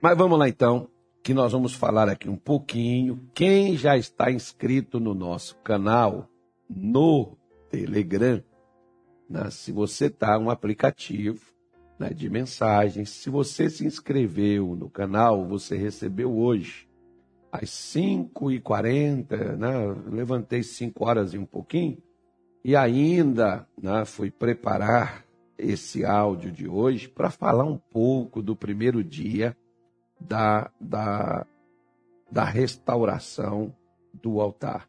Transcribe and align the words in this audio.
Mas 0.00 0.16
vamos 0.16 0.38
lá 0.38 0.48
então, 0.48 0.88
que 1.24 1.34
nós 1.34 1.50
vamos 1.50 1.74
falar 1.74 2.08
aqui 2.08 2.30
um 2.30 2.36
pouquinho. 2.36 3.20
Quem 3.34 3.76
já 3.76 3.96
está 3.96 4.30
inscrito 4.30 5.00
no 5.00 5.12
nosso 5.12 5.56
canal 5.56 6.28
no 6.70 7.36
Telegram, 7.68 8.40
né? 9.28 9.50
se 9.50 9.72
você 9.72 10.06
está 10.06 10.38
um 10.38 10.50
aplicativo 10.50 11.44
né, 11.98 12.10
de 12.10 12.30
mensagens, 12.30 13.10
se 13.10 13.28
você 13.28 13.68
se 13.68 13.84
inscreveu 13.84 14.76
no 14.76 14.88
canal, 14.88 15.44
você 15.44 15.76
recebeu 15.76 16.32
hoje 16.32 16.88
às 17.50 17.68
5h40, 17.68 19.56
né, 19.56 19.96
levantei 20.06 20.62
5 20.62 21.04
horas 21.04 21.34
e 21.34 21.38
um 21.38 21.46
pouquinho, 21.46 21.98
e 22.62 22.76
ainda 22.76 23.66
né, 23.82 24.04
fui 24.04 24.30
preparar 24.30 25.24
esse 25.56 26.04
áudio 26.04 26.52
de 26.52 26.68
hoje 26.68 27.08
para 27.08 27.30
falar 27.30 27.64
um 27.64 27.78
pouco 27.78 28.40
do 28.40 28.54
primeiro 28.54 29.02
dia 29.02 29.56
da, 30.20 30.70
da, 30.80 31.46
da 32.30 32.44
restauração 32.44 33.74
do 34.12 34.40
altar. 34.40 34.88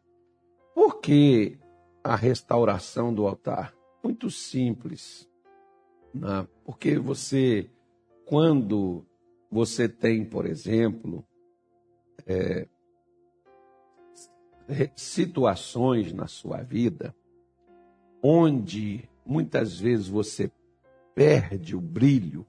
Por 0.74 1.00
que 1.00 1.58
a 2.02 2.16
restauração 2.16 3.12
do 3.12 3.26
altar? 3.26 3.74
Muito 4.02 4.30
simples. 4.30 5.28
Né? 6.14 6.46
Porque 6.64 6.98
você, 6.98 7.68
quando 8.26 9.04
você 9.50 9.88
tem, 9.88 10.24
por 10.24 10.46
exemplo, 10.46 11.24
é, 12.26 12.66
situações 14.94 16.12
na 16.12 16.26
sua 16.26 16.62
vida 16.62 17.14
onde 18.22 19.08
muitas 19.24 19.78
vezes 19.78 20.08
você 20.08 20.50
perde 21.14 21.74
o 21.74 21.80
brilho, 21.80 22.46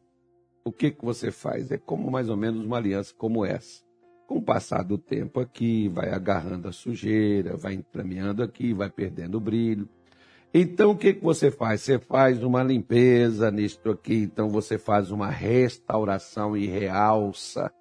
o 0.64 0.72
que, 0.72 0.92
que 0.92 1.04
você 1.04 1.32
faz? 1.32 1.72
É 1.72 1.78
como 1.78 2.10
mais 2.12 2.30
ou 2.30 2.38
menos 2.38 2.66
uma 2.66 2.78
aliança 2.78 3.14
como 3.18 3.46
essa. 3.46 3.84
Com 4.28 4.38
o 4.38 4.42
passar 4.42 4.84
do 4.84 4.98
tempo 4.98 5.40
aqui, 5.40 5.90
vai 5.90 6.12
agarrando 6.12 6.68
a 6.68 6.72
sujeira, 6.72 7.58
vai 7.58 7.74
entrameando 7.74 8.41
aqui, 8.41 8.74
vai 8.74 8.90
perdendo 8.90 9.35
o 9.35 9.41
brilho. 9.41 9.90
Então, 10.54 10.91
o 10.91 10.98
que, 10.98 11.13
que 11.13 11.24
você 11.24 11.50
faz? 11.50 11.82
Você 11.82 11.98
faz 11.98 12.44
uma 12.44 12.62
limpeza 12.62 13.50
nisto 13.50 13.90
aqui, 13.90 14.16
então 14.16 14.50
você 14.50 14.77
faz 14.77 15.10
uma 15.12 15.30
restauração 15.30 16.55
e 16.55 16.68
realça 16.68 17.72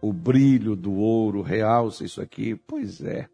o 0.00 0.12
brilho 0.12 0.74
do 0.74 0.92
ouro, 0.94 1.42
realça 1.42 2.04
isso 2.04 2.20
aqui. 2.20 2.54
Pois 2.66 3.02
é, 3.02 3.28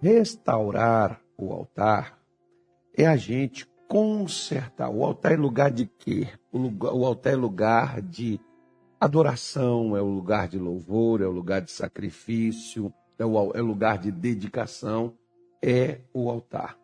restaurar 0.00 1.20
o 1.38 1.52
altar 1.52 2.18
é 2.96 3.06
a 3.06 3.16
gente 3.16 3.66
consertar. 3.88 4.90
O 4.90 5.04
altar 5.04 5.32
é 5.32 5.36
lugar 5.36 5.70
de 5.70 5.86
quê? 5.86 6.28
O, 6.56 6.58
lugar, 6.58 6.94
o 6.94 7.04
altar 7.04 7.34
é 7.34 7.36
lugar 7.36 8.00
de 8.00 8.40
adoração, 8.98 9.94
é 9.94 10.00
o 10.00 10.06
lugar 10.06 10.48
de 10.48 10.58
louvor, 10.58 11.20
é 11.20 11.26
o 11.26 11.30
lugar 11.30 11.60
de 11.60 11.70
sacrifício, 11.70 12.90
é 13.18 13.26
o 13.26 13.52
é 13.54 13.60
lugar 13.60 13.98
de 13.98 14.10
dedicação, 14.10 15.12
é 15.62 16.00
o 16.14 16.30
altar. 16.30 16.78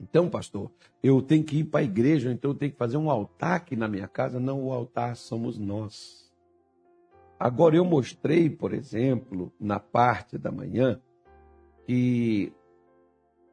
Então, 0.00 0.30
pastor, 0.30 0.72
eu 1.02 1.20
tenho 1.20 1.44
que 1.44 1.58
ir 1.58 1.64
para 1.64 1.80
a 1.80 1.82
igreja, 1.82 2.32
então 2.32 2.52
eu 2.52 2.54
tenho 2.54 2.72
que 2.72 2.78
fazer 2.78 2.96
um 2.96 3.10
altar 3.10 3.56
aqui 3.56 3.76
na 3.76 3.86
minha 3.86 4.08
casa. 4.08 4.40
Não, 4.40 4.64
o 4.64 4.72
altar 4.72 5.14
somos 5.14 5.58
nós. 5.58 6.32
Agora, 7.38 7.76
eu 7.76 7.84
mostrei, 7.84 8.48
por 8.48 8.72
exemplo, 8.72 9.52
na 9.60 9.78
parte 9.78 10.38
da 10.38 10.50
manhã, 10.50 10.98
que 11.84 12.50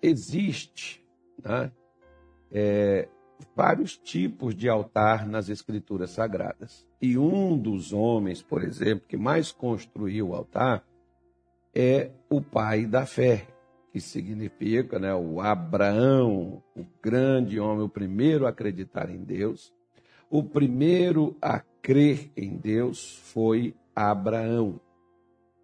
existe 0.01 1.05
né, 1.43 1.69
é, 2.49 3.09
vários 3.55 3.97
tipos 3.97 4.55
de 4.55 4.69
altar 4.69 5.27
nas 5.27 5.49
escrituras 5.49 6.11
sagradas. 6.11 6.85
E 7.01 7.17
um 7.17 7.57
dos 7.57 7.93
homens, 7.93 8.41
por 8.41 8.63
exemplo, 8.63 9.07
que 9.07 9.17
mais 9.17 9.51
construiu 9.51 10.29
o 10.29 10.35
altar 10.35 10.83
é 11.73 12.11
o 12.29 12.41
pai 12.41 12.85
da 12.85 13.05
fé, 13.05 13.47
que 13.91 13.99
significa 13.99 14.97
né, 14.97 15.13
o 15.13 15.39
Abraão, 15.39 16.63
o 16.75 16.85
grande 17.01 17.59
homem, 17.59 17.85
o 17.85 17.89
primeiro 17.89 18.45
a 18.45 18.49
acreditar 18.49 19.09
em 19.09 19.23
Deus. 19.23 19.73
O 20.29 20.43
primeiro 20.43 21.37
a 21.41 21.59
crer 21.81 22.31
em 22.35 22.57
Deus 22.57 23.17
foi 23.23 23.75
Abraão. 23.95 24.79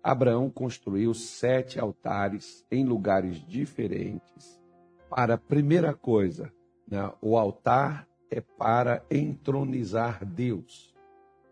Abraão 0.03 0.49
construiu 0.49 1.13
sete 1.13 1.79
altares 1.79 2.65
em 2.69 2.85
lugares 2.85 3.43
diferentes. 3.47 4.61
Para 5.09 5.37
primeira 5.37 5.93
coisa, 5.93 6.51
né, 6.93 7.11
o 7.23 7.35
altar 7.35 8.07
é 8.29 8.39
para 8.39 9.03
entronizar 9.09 10.23
Deus, 10.23 10.93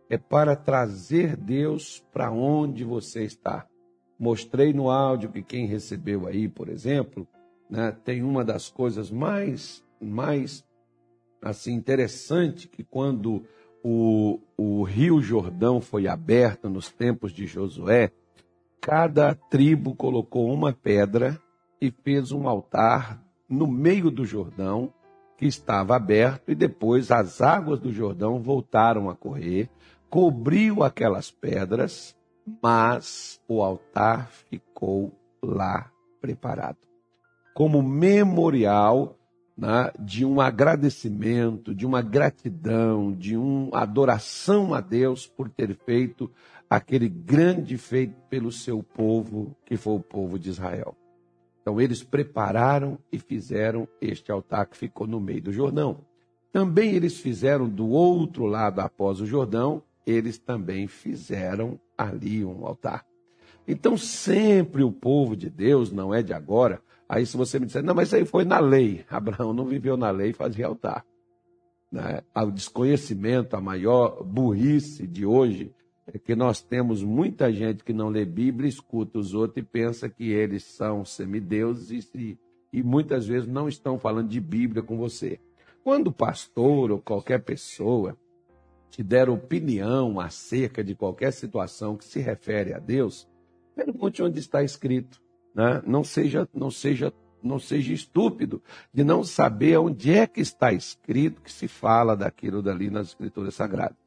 é 0.08 0.16
para 0.16 0.56
trazer 0.56 1.36
Deus 1.36 2.06
para 2.14 2.30
onde 2.30 2.84
você 2.84 3.24
está. 3.24 3.66
Mostrei 4.20 4.72
no 4.72 4.92
áudio 4.92 5.32
que 5.32 5.42
quem 5.42 5.66
recebeu 5.66 6.28
aí, 6.28 6.48
por 6.48 6.70
exemplo, 6.70 7.28
né, 7.68 7.92
tem 8.04 8.22
uma 8.22 8.46
das 8.46 8.70
coisas 8.70 9.10
mais, 9.10 9.84
mais 10.00 10.64
assim 11.42 11.74
interessante 11.74 12.68
que 12.68 12.84
quando 12.84 13.44
o, 13.84 14.40
o 14.56 14.84
Rio 14.84 15.24
Jordão 15.24 15.82
foi 15.82 16.08
aberto 16.08 16.70
nos 16.70 16.92
tempos 16.92 17.34
de 17.34 17.48
Josué, 17.48 18.12
cada 18.80 19.34
tribo 19.34 19.96
colocou 19.96 20.54
uma 20.54 20.72
pedra 20.72 21.42
e 21.82 21.90
fez 21.90 22.32
um 22.32 22.48
altar 22.48 23.20
no 23.50 23.66
meio 23.66 24.12
do 24.12 24.24
Jordão, 24.24 24.94
que 25.42 25.48
estava 25.48 25.96
aberto, 25.96 26.52
e 26.52 26.56
depois 26.56 27.10
as 27.10 27.42
águas 27.42 27.80
do 27.80 27.92
Jordão 27.92 28.40
voltaram 28.40 29.10
a 29.10 29.16
correr, 29.16 29.68
cobriu 30.08 30.84
aquelas 30.84 31.32
pedras 31.32 32.16
mas 32.62 33.40
o 33.48 33.62
altar 33.62 34.30
ficou 34.30 35.12
lá 35.42 35.92
preparado 36.20 36.78
como 37.54 37.82
memorial 37.82 39.18
né, 39.58 39.92
de 40.00 40.26
um 40.26 40.40
agradecimento, 40.40 41.76
de 41.76 41.86
uma 41.86 42.02
gratidão, 42.02 43.12
de 43.12 43.36
uma 43.36 43.82
adoração 43.82 44.74
a 44.74 44.82
Deus 44.82 45.28
por 45.28 45.50
ter 45.50 45.76
feito 45.76 46.32
aquele 46.70 47.10
grande 47.10 47.78
feito 47.78 48.16
pelo 48.30 48.52
seu 48.52 48.82
povo, 48.82 49.56
que 49.66 49.76
foi 49.76 49.94
o 49.94 50.00
povo 50.00 50.40
de 50.40 50.50
Israel. 50.50 50.96
Então 51.62 51.80
eles 51.80 52.04
prepararam 52.04 52.98
e 53.12 53.20
fizeram 53.20 53.88
este 54.02 54.32
altar 54.32 54.66
que 54.68 54.78
ficou 54.78 55.06
no 55.06 55.20
meio 55.20 55.42
do 55.42 55.54
Jordão. 55.54 56.00
Também 56.52 56.94
eles 56.94 57.18
fizeram 57.18 57.70
do 57.70 57.88
outro 57.88 58.46
lado 58.46 58.80
após 58.80 59.22
o 59.22 59.26
Jordão, 59.26 59.82
eles 60.06 60.38
também 60.38 60.88
fizeram 60.88 61.80
ali 61.98 62.44
um 62.44 62.66
altar. 62.66 63.06
Então, 63.68 63.96
sempre 63.96 64.84
o 64.84 64.92
povo 64.92 65.36
de 65.36 65.50
Deus, 65.50 65.92
não 65.92 66.14
é 66.14 66.22
de 66.22 66.34
agora. 66.34 66.82
Aí, 67.08 67.26
se 67.26 67.38
você 67.38 67.60
me 67.60 67.68
disser, 67.68 67.84
não, 67.84 67.94
mas 67.94 68.08
isso 68.08 68.16
aí 68.16 68.26
foi 68.26 68.44
na 68.44 68.60
lei. 68.60 69.06
Abraão 69.10 69.54
não 69.54 69.66
viveu 69.66 69.96
na 69.96 70.10
lei 70.10 70.32
e 70.32 70.34
fazia 70.34 70.68
altar. 70.68 71.06
Né? 71.92 72.22
O 72.36 72.52
desconhecimento, 72.52 73.56
a 73.56 73.62
maior 73.62 74.24
burrice 74.24 75.06
de 75.06 75.26
hoje, 75.26 75.72
é 76.14 76.20
que 76.20 76.36
nós 76.36 76.62
temos 76.62 77.04
muita 77.04 77.52
gente 77.54 77.84
que 77.84 77.94
não 77.94 78.10
lê 78.10 78.26
Bíblia, 78.26 78.68
escuta 78.68 79.18
os 79.18 79.34
outros 79.34 79.64
e 79.64 79.66
pensa 79.66 80.10
que 80.10 80.30
eles 80.30 80.64
são 80.64 81.06
semideuses 81.06 82.12
e, 82.14 82.38
e 82.72 82.84
muitas 82.84 83.26
vezes 83.26 83.48
não 83.48 83.70
estão 83.70 83.98
falando 83.98 84.28
de 84.28 84.42
Bíblia 84.42 84.84
com 84.84 84.98
você. 84.98 85.40
Quando 85.84 86.08
o 86.08 86.14
pastor 86.14 86.92
ou 86.92 87.00
qualquer 87.00 87.40
pessoa 87.40 88.18
te 88.90 89.02
der 89.02 89.30
opinião 89.30 90.20
acerca 90.20 90.84
de 90.84 90.94
qualquer 90.94 91.32
situação 91.32 91.96
que 91.96 92.04
se 92.04 92.20
refere 92.20 92.74
a 92.74 92.80
Deus, 92.80 93.26
pergunte 93.74 94.22
onde 94.22 94.38
está 94.38 94.62
escrito. 94.62 95.22
Né? 95.56 95.82
Não 95.88 96.04
seja, 96.04 96.48
não 96.54 96.70
seja, 96.70 97.14
não 97.42 97.58
seja 97.58 97.94
estúpido 97.94 98.62
de 98.94 99.06
não 99.06 99.24
saber 99.24 99.78
onde 99.78 100.12
é 100.12 100.28
que 100.28 100.42
está 100.42 100.74
escrito 100.74 101.42
que 101.42 101.52
se 101.52 101.70
fala 101.70 102.18
daquilo 102.18 102.62
dali 102.62 102.90
nas 102.90 103.08
Escrituras 103.08 103.56
Sagradas. 103.56 104.01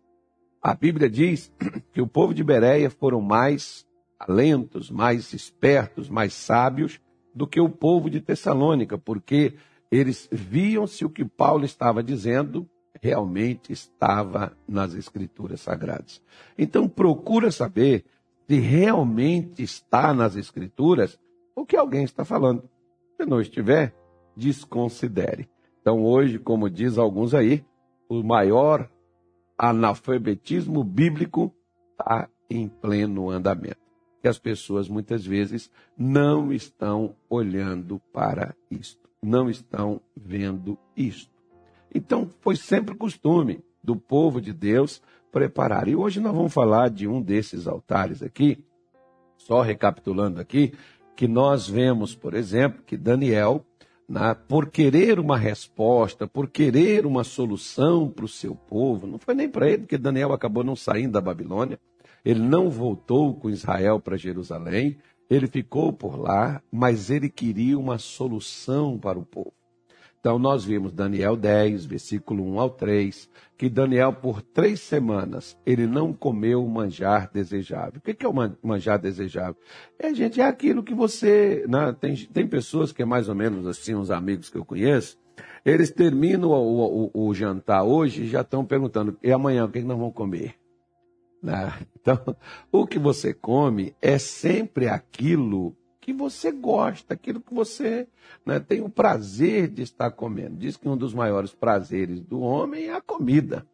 A 0.64 0.72
Bíblia 0.72 1.10
diz 1.10 1.52
que 1.92 2.00
o 2.00 2.06
povo 2.06 2.32
de 2.32 2.42
Bereia 2.42 2.88
foram 2.88 3.20
mais 3.20 3.86
alentos, 4.18 4.90
mais 4.90 5.34
espertos, 5.34 6.08
mais 6.08 6.32
sábios 6.32 6.98
do 7.34 7.46
que 7.46 7.60
o 7.60 7.68
povo 7.68 8.08
de 8.08 8.18
Tessalônica, 8.18 8.96
porque 8.96 9.52
eles 9.92 10.26
viam 10.32 10.86
se 10.86 11.04
o 11.04 11.10
que 11.10 11.22
Paulo 11.22 11.66
estava 11.66 12.02
dizendo 12.02 12.66
realmente 13.02 13.74
estava 13.74 14.56
nas 14.66 14.94
Escrituras 14.94 15.60
Sagradas. 15.60 16.22
Então, 16.56 16.88
procura 16.88 17.50
saber 17.50 18.06
se 18.48 18.58
realmente 18.58 19.62
está 19.62 20.14
nas 20.14 20.34
Escrituras 20.34 21.20
o 21.54 21.66
que 21.66 21.76
alguém 21.76 22.04
está 22.04 22.24
falando. 22.24 22.62
Se 23.20 23.26
não 23.26 23.38
estiver, 23.38 23.94
desconsidere. 24.34 25.46
Então, 25.82 26.02
hoje, 26.02 26.38
como 26.38 26.70
diz 26.70 26.96
alguns 26.96 27.34
aí, 27.34 27.62
o 28.08 28.22
maior 28.22 28.88
analfabetismo 29.58 30.82
bíblico 30.82 31.54
está 31.92 32.28
em 32.50 32.68
pleno 32.68 33.30
andamento. 33.30 33.78
Que 34.20 34.28
as 34.28 34.38
pessoas 34.38 34.88
muitas 34.88 35.24
vezes 35.24 35.70
não 35.96 36.52
estão 36.52 37.14
olhando 37.28 38.00
para 38.12 38.54
isto, 38.70 39.08
não 39.22 39.50
estão 39.50 40.00
vendo 40.16 40.78
isto. 40.96 41.30
Então, 41.94 42.30
foi 42.40 42.56
sempre 42.56 42.94
costume 42.94 43.62
do 43.82 43.94
povo 43.94 44.40
de 44.40 44.52
Deus 44.52 45.02
preparar. 45.30 45.88
E 45.88 45.94
hoje 45.94 46.20
nós 46.20 46.34
vamos 46.34 46.52
falar 46.52 46.88
de 46.88 47.06
um 47.06 47.20
desses 47.20 47.66
altares 47.66 48.22
aqui, 48.22 48.64
só 49.36 49.60
recapitulando 49.60 50.40
aqui, 50.40 50.72
que 51.14 51.28
nós 51.28 51.68
vemos, 51.68 52.14
por 52.14 52.34
exemplo, 52.34 52.82
que 52.84 52.96
Daniel, 52.96 53.64
na, 54.08 54.34
por 54.34 54.68
querer 54.68 55.18
uma 55.18 55.36
resposta, 55.36 56.26
por 56.26 56.48
querer 56.48 57.06
uma 57.06 57.24
solução 57.24 58.08
para 58.08 58.24
o 58.24 58.28
seu 58.28 58.54
povo, 58.54 59.06
não 59.06 59.18
foi 59.18 59.34
nem 59.34 59.48
para 59.48 59.68
ele, 59.68 59.78
porque 59.78 59.98
Daniel 59.98 60.32
acabou 60.32 60.62
não 60.62 60.76
saindo 60.76 61.12
da 61.12 61.20
Babilônia, 61.20 61.78
ele 62.24 62.40
não 62.40 62.70
voltou 62.70 63.34
com 63.34 63.50
Israel 63.50 64.00
para 64.00 64.16
Jerusalém, 64.16 64.98
ele 65.28 65.46
ficou 65.46 65.92
por 65.92 66.18
lá, 66.18 66.62
mas 66.70 67.10
ele 67.10 67.28
queria 67.28 67.78
uma 67.78 67.98
solução 67.98 68.98
para 68.98 69.18
o 69.18 69.24
povo. 69.24 69.52
Então, 70.24 70.38
nós 70.38 70.64
vimos 70.64 70.90
Daniel 70.90 71.36
10, 71.36 71.84
versículo 71.84 72.42
1 72.54 72.58
ao 72.58 72.70
3, 72.70 73.28
que 73.58 73.68
Daniel, 73.68 74.10
por 74.10 74.40
três 74.40 74.80
semanas, 74.80 75.54
ele 75.66 75.86
não 75.86 76.14
comeu 76.14 76.64
o 76.64 76.70
manjar 76.70 77.30
desejável. 77.30 77.98
O 77.98 78.00
que 78.00 78.24
é 78.24 78.26
o 78.26 78.32
manjar 78.66 78.98
desejável? 78.98 79.54
É, 79.98 80.14
gente, 80.14 80.40
é 80.40 80.44
aquilo 80.46 80.82
que 80.82 80.94
você. 80.94 81.66
Né, 81.68 81.94
tem, 82.00 82.16
tem 82.16 82.46
pessoas 82.46 82.90
que 82.90 83.02
é 83.02 83.04
mais 83.04 83.28
ou 83.28 83.34
menos 83.34 83.66
assim, 83.66 83.94
uns 83.94 84.10
amigos 84.10 84.48
que 84.48 84.56
eu 84.56 84.64
conheço, 84.64 85.18
eles 85.62 85.90
terminam 85.90 86.48
o, 86.48 87.10
o, 87.14 87.28
o 87.28 87.34
jantar 87.34 87.84
hoje 87.84 88.22
e 88.22 88.26
já 88.26 88.40
estão 88.40 88.64
perguntando: 88.64 89.18
e 89.22 89.30
amanhã, 89.30 89.66
o 89.66 89.68
que, 89.68 89.80
é 89.80 89.82
que 89.82 89.86
nós 89.86 89.98
vamos 89.98 90.14
comer? 90.14 90.54
Né? 91.42 91.70
Então, 92.00 92.36
o 92.70 92.86
que 92.86 92.98
você 92.98 93.32
come 93.32 93.94
é 94.00 94.18
sempre 94.18 94.88
aquilo 94.88 95.74
que 96.04 96.12
você 96.12 96.52
gosta, 96.52 97.14
aquilo 97.14 97.40
que 97.40 97.54
você 97.54 98.06
né, 98.44 98.60
tem 98.60 98.82
o 98.82 98.90
prazer 98.90 99.68
de 99.68 99.80
estar 99.80 100.10
comendo. 100.10 100.56
Diz 100.56 100.76
que 100.76 100.86
um 100.86 100.98
dos 100.98 101.14
maiores 101.14 101.54
prazeres 101.54 102.20
do 102.20 102.40
homem 102.40 102.88
é 102.88 102.94
a 102.94 103.00
comida. 103.00 103.66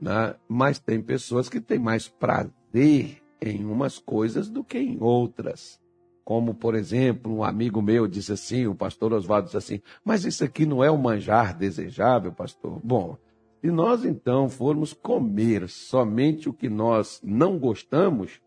Né? 0.00 0.34
Mas 0.48 0.78
tem 0.78 1.02
pessoas 1.02 1.46
que 1.46 1.60
têm 1.60 1.78
mais 1.78 2.08
prazer 2.08 3.22
em 3.38 3.66
umas 3.66 3.98
coisas 3.98 4.48
do 4.48 4.64
que 4.64 4.78
em 4.78 4.96
outras. 4.98 5.78
Como, 6.24 6.54
por 6.54 6.74
exemplo, 6.74 7.36
um 7.36 7.44
amigo 7.44 7.82
meu 7.82 8.08
disse 8.08 8.32
assim, 8.32 8.66
o 8.66 8.74
pastor 8.74 9.12
Oswaldo 9.12 9.44
disse 9.44 9.58
assim, 9.58 9.82
mas 10.02 10.24
isso 10.24 10.42
aqui 10.42 10.64
não 10.64 10.82
é 10.82 10.90
um 10.90 10.96
manjar 10.96 11.54
desejável, 11.54 12.32
pastor? 12.32 12.80
Bom, 12.82 13.18
se 13.60 13.70
nós 13.70 14.06
então 14.06 14.48
formos 14.48 14.94
comer 14.94 15.68
somente 15.68 16.48
o 16.48 16.54
que 16.54 16.70
nós 16.70 17.20
não 17.22 17.58
gostamos, 17.58 18.40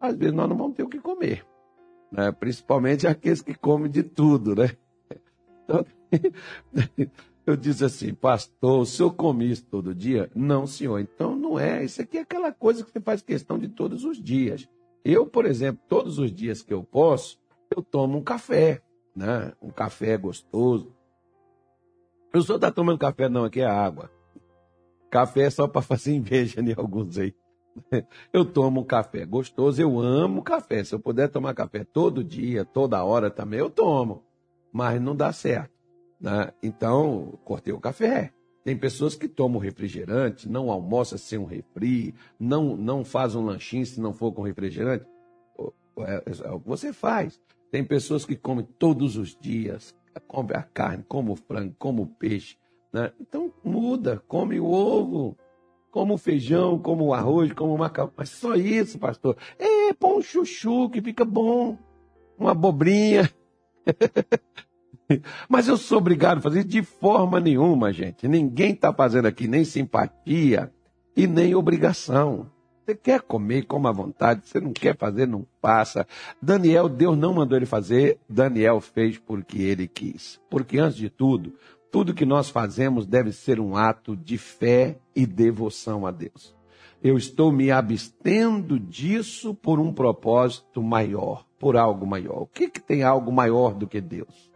às 0.00 0.14
vezes 0.14 0.34
nós 0.34 0.48
não 0.48 0.56
vamos 0.56 0.76
ter 0.76 0.84
o 0.84 0.88
que 0.88 1.00
comer 1.00 1.47
né? 2.10 2.32
principalmente 2.32 3.06
aqueles 3.06 3.42
que 3.42 3.54
comem 3.54 3.90
de 3.90 4.02
tudo, 4.02 4.54
né? 4.54 4.70
Então, 5.64 5.84
eu 7.46 7.56
disse 7.56 7.84
assim, 7.84 8.14
pastor, 8.14 8.80
o 8.80 8.86
senhor 8.86 9.12
come 9.12 9.50
isso 9.50 9.64
todo 9.66 9.94
dia? 9.94 10.30
Não, 10.34 10.66
senhor. 10.66 10.98
Então 11.00 11.36
não 11.36 11.58
é. 11.58 11.84
Isso 11.84 12.00
aqui 12.00 12.18
é 12.18 12.22
aquela 12.22 12.52
coisa 12.52 12.84
que 12.84 12.90
você 12.90 13.00
faz 13.00 13.22
questão 13.22 13.58
de 13.58 13.68
todos 13.68 14.04
os 14.04 14.22
dias. 14.22 14.68
Eu, 15.04 15.26
por 15.26 15.46
exemplo, 15.46 15.82
todos 15.88 16.18
os 16.18 16.32
dias 16.32 16.62
que 16.62 16.72
eu 16.72 16.82
posso, 16.82 17.38
eu 17.74 17.82
tomo 17.82 18.18
um 18.18 18.22
café, 18.22 18.82
né? 19.14 19.52
Um 19.62 19.70
café 19.70 20.16
gostoso. 20.16 20.94
O 22.34 22.42
senhor 22.42 22.56
está 22.56 22.70
tomando 22.70 22.98
café? 22.98 23.28
Não, 23.28 23.44
aqui 23.44 23.60
é 23.60 23.66
água. 23.66 24.10
Café 25.10 25.42
é 25.42 25.50
só 25.50 25.66
para 25.66 25.82
fazer 25.82 26.12
inveja 26.14 26.62
de 26.62 26.72
alguns 26.72 27.18
aí. 27.18 27.34
Eu 28.32 28.44
tomo 28.44 28.84
café 28.84 29.24
gostoso, 29.24 29.80
eu 29.80 29.98
amo 29.98 30.42
café. 30.42 30.84
Se 30.84 30.94
eu 30.94 31.00
puder 31.00 31.28
tomar 31.28 31.54
café 31.54 31.84
todo 31.84 32.24
dia, 32.24 32.64
toda 32.64 33.02
hora 33.02 33.30
também, 33.30 33.58
eu 33.58 33.70
tomo. 33.70 34.22
Mas 34.72 35.00
não 35.00 35.16
dá 35.16 35.32
certo. 35.32 35.72
Né? 36.20 36.52
Então, 36.62 37.38
cortei 37.44 37.72
o 37.72 37.80
café. 37.80 38.32
Tem 38.64 38.76
pessoas 38.76 39.14
que 39.14 39.28
tomam 39.28 39.58
refrigerante, 39.60 40.48
não 40.48 40.70
almoça 40.70 41.16
sem 41.16 41.38
um 41.38 41.46
refri, 41.46 42.14
não, 42.38 42.76
não 42.76 43.04
faz 43.04 43.34
um 43.34 43.44
lanchinho 43.44 43.86
se 43.86 44.00
não 44.00 44.12
for 44.12 44.32
com 44.32 44.42
refrigerante. 44.42 45.06
É, 46.00 46.22
é 46.44 46.50
o 46.50 46.60
que 46.60 46.68
você 46.68 46.92
faz. 46.92 47.40
Tem 47.70 47.84
pessoas 47.84 48.24
que 48.24 48.36
comem 48.36 48.66
todos 48.78 49.16
os 49.16 49.34
dias, 49.34 49.94
come 50.26 50.54
a 50.54 50.62
carne, 50.62 51.04
como 51.08 51.32
o 51.32 51.36
frango, 51.36 51.74
como 51.78 52.02
o 52.02 52.06
peixe. 52.06 52.56
Né? 52.92 53.12
Então 53.20 53.52
muda, 53.62 54.22
come 54.26 54.58
o 54.58 54.66
ovo, 54.66 55.36
como 55.98 56.16
feijão, 56.16 56.78
como 56.78 57.12
arroz, 57.12 57.52
como 57.52 57.74
o 57.74 57.78
macarrão. 57.78 58.12
Mas 58.16 58.28
só 58.28 58.54
isso, 58.54 59.00
pastor. 59.00 59.36
É, 59.58 59.92
põe 59.94 60.18
um 60.18 60.22
chuchu 60.22 60.88
que 60.88 61.02
fica 61.02 61.24
bom. 61.24 61.76
Uma 62.38 62.52
abobrinha. 62.52 63.28
Mas 65.50 65.66
eu 65.66 65.76
sou 65.76 65.98
obrigado 65.98 66.38
a 66.38 66.40
fazer 66.40 66.62
de 66.62 66.84
forma 66.84 67.40
nenhuma, 67.40 67.92
gente. 67.92 68.28
Ninguém 68.28 68.74
está 68.74 68.94
fazendo 68.94 69.26
aqui 69.26 69.48
nem 69.48 69.64
simpatia 69.64 70.72
e 71.16 71.26
nem 71.26 71.56
obrigação. 71.56 72.48
Você 72.86 72.94
quer 72.94 73.20
comer, 73.20 73.66
coma 73.66 73.88
à 73.88 73.92
vontade. 73.92 74.42
Você 74.46 74.60
não 74.60 74.72
quer 74.72 74.96
fazer, 74.96 75.26
não 75.26 75.44
passa. 75.60 76.06
Daniel, 76.40 76.88
Deus 76.88 77.18
não 77.18 77.34
mandou 77.34 77.58
ele 77.58 77.66
fazer. 77.66 78.20
Daniel 78.28 78.80
fez 78.80 79.18
porque 79.18 79.60
ele 79.60 79.88
quis. 79.88 80.40
Porque, 80.48 80.78
antes 80.78 80.96
de 80.96 81.10
tudo, 81.10 81.54
tudo 81.90 82.14
que 82.14 82.26
nós 82.26 82.50
fazemos 82.50 83.06
deve 83.06 83.32
ser 83.32 83.58
um 83.60 83.76
ato 83.76 84.16
de 84.16 84.36
fé 84.36 84.98
e 85.14 85.26
devoção 85.26 86.06
a 86.06 86.10
Deus. 86.10 86.54
Eu 87.02 87.16
estou 87.16 87.52
me 87.52 87.70
abstendo 87.70 88.78
disso 88.78 89.54
por 89.54 89.78
um 89.78 89.92
propósito 89.92 90.82
maior, 90.82 91.46
por 91.58 91.76
algo 91.76 92.06
maior. 92.06 92.42
O 92.42 92.46
que, 92.46 92.68
que 92.68 92.80
tem 92.80 93.02
algo 93.02 93.32
maior 93.32 93.72
do 93.72 93.86
que 93.86 94.00
Deus? 94.00 94.50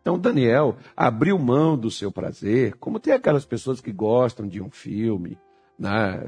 Então, 0.00 0.18
Daniel 0.18 0.76
abriu 0.96 1.38
mão 1.38 1.76
do 1.76 1.90
seu 1.90 2.10
prazer, 2.10 2.74
como 2.76 3.00
tem 3.00 3.12
aquelas 3.12 3.44
pessoas 3.44 3.80
que 3.80 3.92
gostam 3.92 4.46
de 4.46 4.60
um 4.60 4.70
filme, 4.70 5.38
né? 5.78 6.22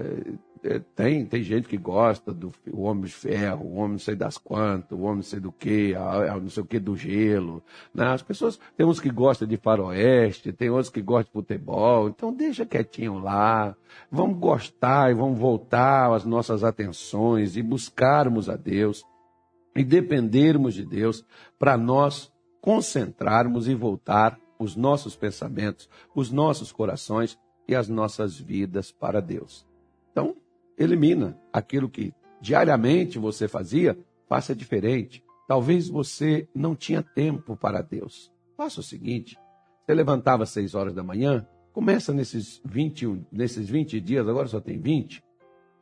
É, 0.64 0.79
tem, 0.79 1.26
tem 1.26 1.43
gente 1.43 1.67
que 1.67 1.76
gosta 1.76 2.32
do 2.32 2.53
o 2.73 2.82
Homem 2.82 3.05
de 3.05 3.12
Ferro, 3.12 3.67
o 3.67 3.75
Homem 3.75 3.93
não 3.93 3.99
sei 3.99 4.14
das 4.14 4.38
quantas, 4.38 4.97
o 4.97 5.03
Homem 5.03 5.17
não 5.17 5.23
sei 5.23 5.41
do 5.41 5.50
que, 5.50 5.93
não 6.41 6.49
sei 6.49 6.62
o 6.62 6.67
que 6.67 6.79
do 6.79 6.97
gelo. 6.97 7.64
Né? 7.93 8.06
As 8.06 8.23
pessoas, 8.23 8.61
tem 8.76 8.87
uns 8.87 9.00
que 9.00 9.11
gostam 9.11 9.49
de 9.49 9.56
faroeste, 9.56 10.53
tem 10.53 10.70
outros 10.70 10.88
que 10.88 11.03
gostam 11.03 11.25
de 11.25 11.32
futebol, 11.32 12.09
então 12.09 12.32
deixa 12.32 12.64
quietinho 12.64 13.19
lá. 13.19 13.75
Vamos 14.09 14.38
gostar 14.38 15.11
e 15.11 15.14
vamos 15.14 15.37
voltar 15.37 16.12
as 16.14 16.25
nossas 16.25 16.62
atenções 16.62 17.56
e 17.56 17.62
buscarmos 17.62 18.49
a 18.49 18.55
Deus 18.55 19.05
e 19.75 19.82
dependermos 19.82 20.75
de 20.75 20.85
Deus 20.85 21.25
para 21.58 21.76
nós 21.76 22.31
concentrarmos 22.61 23.67
e 23.67 23.75
voltar 23.75 24.38
os 24.61 24.76
nossos 24.76 25.17
pensamentos, 25.17 25.88
os 26.15 26.31
nossos 26.31 26.70
corações 26.70 27.37
e 27.67 27.75
as 27.75 27.88
nossas 27.88 28.38
vidas 28.38 28.93
para 28.93 29.20
Deus. 29.20 29.72
Elimina 30.79 31.39
aquilo 31.53 31.89
que 31.89 32.13
diariamente 32.41 33.19
você 33.19 33.47
fazia, 33.47 33.97
faça 34.29 34.55
diferente. 34.55 35.23
Talvez 35.46 35.89
você 35.89 36.49
não 36.55 36.75
tinha 36.75 37.03
tempo 37.03 37.56
para 37.56 37.82
Deus. 37.82 38.32
Faça 38.56 38.81
o 38.81 38.82
seguinte: 38.82 39.39
você 39.85 39.94
levantava 39.94 40.44
às 40.44 40.51
6 40.51 40.75
horas 40.75 40.94
da 40.94 41.03
manhã, 41.03 41.46
começa 41.73 42.13
nesses 42.13 42.61
20, 42.65 43.27
nesses 43.31 43.69
20 43.69 44.01
dias, 44.01 44.29
agora 44.29 44.49
só 44.49 44.61
tem 44.61 44.79
20, 44.79 45.23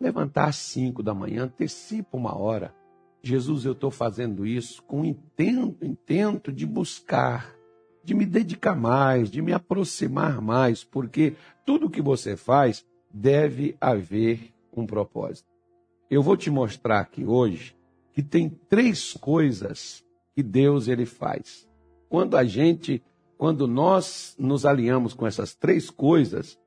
levantar 0.00 0.48
às 0.48 0.56
5 0.56 1.02
da 1.02 1.14
manhã, 1.14 1.44
antecipa 1.44 2.16
uma 2.16 2.36
hora. 2.36 2.74
Jesus, 3.22 3.64
eu 3.64 3.72
estou 3.72 3.90
fazendo 3.90 4.46
isso 4.46 4.82
com 4.84 5.04
intento, 5.04 5.84
intento 5.84 6.50
de 6.50 6.64
buscar, 6.64 7.54
de 8.02 8.14
me 8.14 8.24
dedicar 8.24 8.74
mais, 8.74 9.30
de 9.30 9.42
me 9.42 9.52
aproximar 9.52 10.40
mais, 10.40 10.82
porque 10.82 11.34
tudo 11.66 11.90
que 11.90 12.00
você 12.00 12.34
faz 12.34 12.84
deve 13.12 13.76
haver 13.80 14.54
um 14.76 14.86
propósito. 14.86 15.48
Eu 16.10 16.22
vou 16.22 16.36
te 16.36 16.50
mostrar 16.50 17.00
aqui 17.00 17.24
hoje 17.24 17.76
que 18.12 18.22
tem 18.22 18.48
três 18.48 19.12
coisas 19.14 20.04
que 20.34 20.42
Deus 20.42 20.88
ele 20.88 21.06
faz. 21.06 21.68
Quando 22.08 22.36
a 22.36 22.44
gente, 22.44 23.02
quando 23.38 23.66
nós 23.66 24.34
nos 24.38 24.66
alinhamos 24.66 25.14
com 25.14 25.26
essas 25.26 25.54
três 25.54 25.90
coisas, 25.90 26.58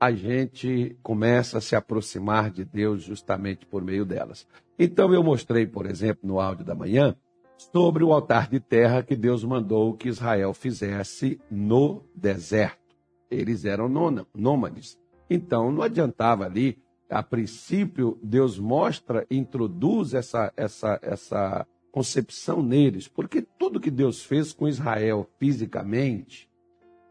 a 0.00 0.10
gente 0.10 0.96
começa 1.02 1.58
a 1.58 1.60
se 1.60 1.76
aproximar 1.76 2.50
de 2.50 2.64
Deus 2.64 3.02
justamente 3.02 3.64
por 3.66 3.82
meio 3.82 4.04
delas. 4.04 4.46
Então 4.78 5.12
eu 5.14 5.22
mostrei, 5.22 5.66
por 5.66 5.86
exemplo, 5.86 6.28
no 6.28 6.40
áudio 6.40 6.64
da 6.64 6.74
manhã, 6.74 7.16
sobre 7.56 8.02
o 8.02 8.12
altar 8.12 8.48
de 8.48 8.58
terra 8.58 9.02
que 9.02 9.14
Deus 9.14 9.44
mandou 9.44 9.94
que 9.94 10.08
Israel 10.08 10.52
fizesse 10.52 11.40
no 11.48 12.02
deserto. 12.14 12.96
Eles 13.30 13.64
eram 13.64 13.88
nômades. 14.34 14.98
Então 15.30 15.70
não 15.70 15.82
adiantava 15.82 16.44
ali 16.44 16.81
a 17.12 17.22
princípio, 17.22 18.18
Deus 18.22 18.58
mostra, 18.58 19.26
introduz 19.30 20.14
essa, 20.14 20.52
essa, 20.56 20.98
essa 21.02 21.66
concepção 21.90 22.62
neles, 22.62 23.06
porque 23.06 23.42
tudo 23.42 23.80
que 23.80 23.90
Deus 23.90 24.24
fez 24.24 24.52
com 24.52 24.66
Israel 24.66 25.28
fisicamente, 25.38 26.48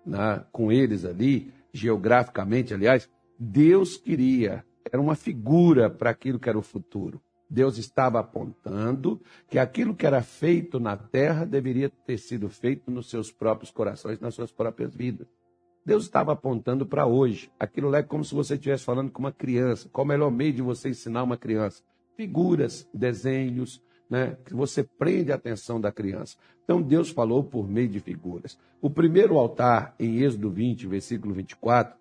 né, 0.03 0.43
com 0.51 0.71
eles 0.71 1.05
ali, 1.05 1.53
geograficamente, 1.71 2.73
aliás, 2.73 3.07
Deus 3.39 3.95
queria, 3.95 4.65
era 4.91 5.01
uma 5.01 5.15
figura 5.15 5.89
para 5.89 6.09
aquilo 6.09 6.39
que 6.39 6.49
era 6.49 6.57
o 6.57 6.63
futuro. 6.63 7.21
Deus 7.47 7.77
estava 7.77 8.19
apontando 8.19 9.21
que 9.49 9.59
aquilo 9.59 9.93
que 9.93 10.05
era 10.05 10.23
feito 10.23 10.79
na 10.79 10.97
terra 10.97 11.45
deveria 11.45 11.89
ter 11.89 12.17
sido 12.17 12.49
feito 12.49 12.89
nos 12.89 13.09
seus 13.09 13.31
próprios 13.31 13.69
corações, 13.69 14.19
nas 14.19 14.33
suas 14.33 14.51
próprias 14.51 14.95
vidas. 14.95 15.27
Deus 15.85 16.03
estava 16.03 16.33
apontando 16.33 16.85
para 16.85 17.05
hoje. 17.05 17.51
Aquilo 17.59 17.93
é 17.95 18.03
como 18.03 18.23
se 18.23 18.35
você 18.35 18.53
estivesse 18.53 18.83
falando 18.83 19.11
com 19.11 19.19
uma 19.19 19.31
criança. 19.31 19.89
Qual 19.91 20.05
o 20.05 20.07
melhor 20.07 20.31
meio 20.31 20.53
de 20.53 20.61
você 20.61 20.89
ensinar 20.89 21.23
uma 21.23 21.37
criança? 21.37 21.83
Figuras, 22.15 22.87
desenhos, 22.93 23.81
né? 24.09 24.37
que 24.45 24.53
você 24.53 24.83
prende 24.83 25.31
a 25.31 25.35
atenção 25.35 25.81
da 25.81 25.91
criança. 25.91 26.37
Então 26.63 26.81
Deus 26.81 27.09
falou 27.09 27.43
por 27.43 27.67
meio 27.67 27.89
de 27.89 27.99
figuras. 27.99 28.59
O 28.81 28.89
primeiro 28.89 29.37
altar, 29.37 29.95
em 29.99 30.19
Êxodo 30.19 30.51
20, 30.51 30.85
versículo 30.87 31.33
24, 31.33 31.97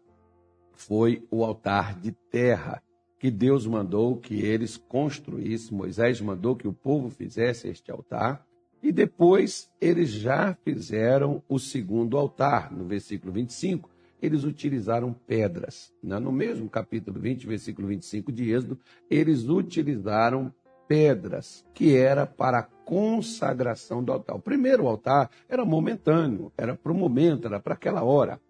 foi 0.72 1.26
o 1.30 1.44
altar 1.44 1.98
de 1.98 2.12
terra 2.30 2.82
que 3.18 3.30
Deus 3.30 3.66
mandou 3.66 4.16
que 4.16 4.40
eles 4.40 4.76
construíssem. 4.76 5.76
Moisés 5.76 6.20
mandou 6.20 6.56
que 6.56 6.66
o 6.66 6.72
povo 6.72 7.10
fizesse 7.10 7.68
este 7.68 7.90
altar. 7.90 8.46
E 8.82 8.90
depois 8.90 9.70
eles 9.80 10.08
já 10.10 10.54
fizeram 10.64 11.42
o 11.48 11.58
segundo 11.58 12.16
altar, 12.16 12.72
no 12.72 12.84
versículo 12.84 13.32
25, 13.32 13.90
eles 14.22 14.44
utilizaram 14.44 15.12
pedras. 15.12 15.92
Né? 16.02 16.18
No 16.18 16.32
mesmo 16.32 16.68
capítulo 16.68 17.20
20, 17.20 17.46
versículo 17.46 17.88
25 17.88 18.32
de 18.32 18.50
Êxodo, 18.50 18.78
eles 19.10 19.48
utilizaram 19.48 20.52
pedras, 20.88 21.64
que 21.72 21.96
era 21.96 22.26
para 22.26 22.58
a 22.58 22.62
consagração 22.62 24.02
do 24.02 24.12
altar. 24.12 24.36
O 24.36 24.40
primeiro 24.40 24.88
altar 24.88 25.30
era 25.48 25.64
momentâneo, 25.64 26.52
era 26.56 26.74
para 26.74 26.90
o 26.90 26.94
momento, 26.94 27.46
era 27.46 27.60
para 27.60 27.74
aquela 27.74 28.02
hora. 28.02 28.40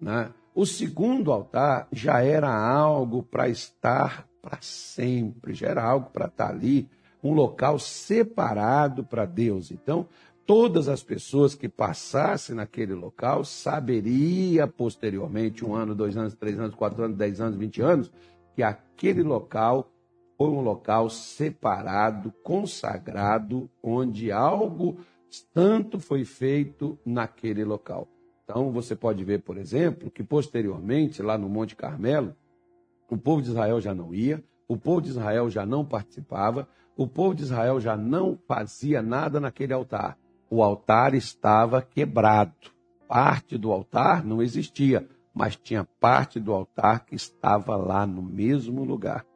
Né? 0.00 0.30
O 0.54 0.66
segundo 0.66 1.32
altar 1.32 1.88
já 1.92 2.22
era 2.22 2.52
algo 2.54 3.22
para 3.22 3.48
estar 3.48 4.28
para 4.42 4.58
sempre, 4.60 5.54
já 5.54 5.68
era 5.68 5.82
algo 5.82 6.10
para 6.10 6.26
estar 6.26 6.50
ali 6.50 6.88
um 7.22 7.32
local 7.32 7.78
separado 7.78 9.04
para 9.04 9.24
Deus. 9.24 9.70
Então, 9.70 10.06
todas 10.44 10.88
as 10.88 11.02
pessoas 11.02 11.54
que 11.54 11.68
passassem 11.68 12.54
naquele 12.54 12.94
local 12.94 13.44
saberia 13.44 14.66
posteriormente, 14.66 15.64
um 15.64 15.74
ano, 15.74 15.94
dois 15.94 16.16
anos, 16.16 16.34
três 16.34 16.58
anos, 16.58 16.74
quatro 16.74 17.02
anos, 17.02 17.16
dez 17.16 17.40
anos, 17.40 17.58
vinte 17.58 17.82
anos, 17.82 18.12
que 18.54 18.62
aquele 18.62 19.22
local 19.22 19.90
foi 20.38 20.48
um 20.48 20.60
local 20.60 21.08
separado, 21.08 22.32
consagrado, 22.42 23.70
onde 23.82 24.30
algo 24.30 24.98
tanto 25.52 25.98
foi 25.98 26.24
feito 26.24 26.98
naquele 27.04 27.64
local. 27.64 28.06
Então, 28.44 28.70
você 28.70 28.94
pode 28.94 29.24
ver, 29.24 29.42
por 29.42 29.58
exemplo, 29.58 30.10
que 30.10 30.22
posteriormente, 30.22 31.20
lá 31.22 31.36
no 31.36 31.48
Monte 31.48 31.74
Carmelo, 31.74 32.36
o 33.10 33.16
povo 33.16 33.42
de 33.42 33.48
Israel 33.48 33.80
já 33.80 33.94
não 33.94 34.14
ia, 34.14 34.42
o 34.68 34.76
povo 34.76 35.00
de 35.00 35.08
Israel 35.10 35.50
já 35.50 35.66
não 35.66 35.84
participava, 35.84 36.68
o 36.96 37.06
povo 37.06 37.34
de 37.34 37.42
Israel 37.42 37.78
já 37.78 37.96
não 37.96 38.38
fazia 38.48 39.02
nada 39.02 39.38
naquele 39.38 39.72
altar. 39.72 40.16
O 40.48 40.62
altar 40.62 41.14
estava 41.14 41.82
quebrado. 41.82 42.54
Parte 43.06 43.58
do 43.58 43.70
altar 43.70 44.24
não 44.24 44.42
existia, 44.42 45.06
mas 45.34 45.56
tinha 45.56 45.84
parte 46.00 46.40
do 46.40 46.52
altar 46.52 47.04
que 47.04 47.14
estava 47.14 47.76
lá 47.76 48.06
no 48.06 48.22
mesmo 48.22 48.82
lugar. 48.82 49.26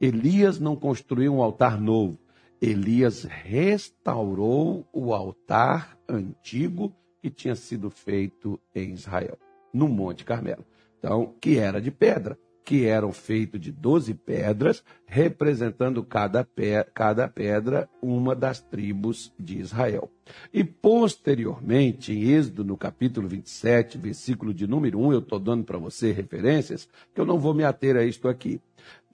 Elias 0.00 0.60
não 0.60 0.76
construiu 0.76 1.34
um 1.34 1.42
altar 1.42 1.80
novo. 1.80 2.18
Elias 2.60 3.24
restaurou 3.24 4.86
o 4.92 5.14
altar 5.14 5.96
antigo 6.08 6.92
que 7.22 7.30
tinha 7.30 7.54
sido 7.54 7.90
feito 7.90 8.60
em 8.74 8.92
Israel, 8.92 9.38
no 9.72 9.88
Monte 9.88 10.24
Carmelo. 10.24 10.64
Então, 10.98 11.34
que 11.40 11.58
era 11.58 11.80
de 11.80 11.90
pedra 11.90 12.38
que 12.68 12.84
eram 12.84 13.12
feitos 13.12 13.58
de 13.58 13.72
doze 13.72 14.12
pedras, 14.12 14.84
representando 15.06 16.04
cada, 16.04 16.44
pe 16.44 16.84
cada 16.92 17.26
pedra 17.26 17.88
uma 18.02 18.34
das 18.34 18.60
tribos 18.60 19.32
de 19.40 19.58
Israel. 19.58 20.10
E 20.52 20.62
posteriormente, 20.62 22.12
em 22.12 22.28
Êxodo, 22.28 22.66
no 22.66 22.76
capítulo 22.76 23.26
27, 23.26 23.96
versículo 23.96 24.52
de 24.52 24.66
número 24.66 25.00
1, 25.00 25.12
eu 25.14 25.18
estou 25.20 25.40
dando 25.40 25.64
para 25.64 25.78
você 25.78 26.12
referências, 26.12 26.86
que 27.14 27.18
eu 27.18 27.24
não 27.24 27.38
vou 27.38 27.54
me 27.54 27.64
ater 27.64 27.96
a 27.96 28.04
isto 28.04 28.28
aqui. 28.28 28.60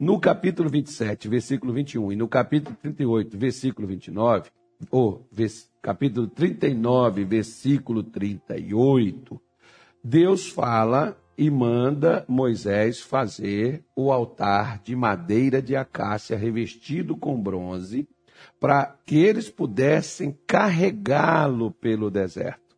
No 0.00 0.18
capítulo 0.18 0.68
27, 0.68 1.28
versículo 1.28 1.72
21, 1.72 2.10
e 2.12 2.16
no 2.16 2.26
capítulo 2.26 2.76
38, 2.82 3.38
versículo 3.38 3.86
29, 3.86 4.50
ou 4.90 5.24
capítulo 5.80 6.26
39, 6.26 7.24
versículo 7.24 8.02
38, 8.02 9.40
Deus 10.02 10.48
fala 10.48 11.16
e 11.36 11.50
manda 11.50 12.24
Moisés 12.28 13.00
fazer 13.00 13.84
o 13.94 14.12
altar 14.12 14.80
de 14.82 14.94
madeira 14.94 15.60
de 15.60 15.74
acácia 15.74 16.36
revestido 16.36 17.16
com 17.16 17.40
bronze, 17.40 18.08
para 18.60 18.96
que 19.04 19.16
eles 19.16 19.50
pudessem 19.50 20.36
carregá-lo 20.46 21.70
pelo 21.70 22.10
deserto. 22.10 22.76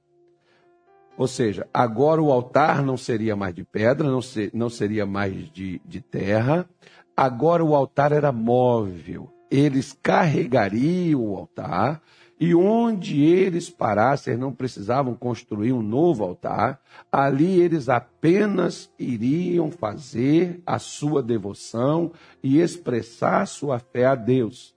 Ou 1.16 1.26
seja, 1.26 1.66
agora 1.72 2.20
o 2.20 2.30
altar 2.30 2.82
não 2.82 2.96
seria 2.96 3.34
mais 3.34 3.54
de 3.54 3.64
pedra, 3.64 4.08
não, 4.10 4.20
ser, 4.20 4.50
não 4.52 4.68
seria 4.68 5.06
mais 5.06 5.50
de, 5.50 5.80
de 5.84 6.00
terra, 6.00 6.68
agora 7.16 7.64
o 7.64 7.74
altar 7.74 8.12
era 8.12 8.30
móvel. 8.30 9.32
Eles 9.50 9.96
carregariam 10.02 11.24
o 11.24 11.36
altar 11.36 12.02
e 12.38 12.54
onde 12.54 13.22
eles 13.22 13.70
parassem, 13.70 14.36
não 14.36 14.52
precisavam 14.52 15.14
construir 15.14 15.72
um 15.72 15.82
novo 15.82 16.22
altar, 16.22 16.80
ali 17.10 17.60
eles 17.60 17.88
apenas 17.88 18.92
iriam 18.98 19.70
fazer 19.70 20.62
a 20.66 20.78
sua 20.78 21.22
devoção 21.22 22.12
e 22.42 22.60
expressar 22.60 23.46
sua 23.46 23.78
fé 23.78 24.04
a 24.04 24.14
Deus. 24.14 24.76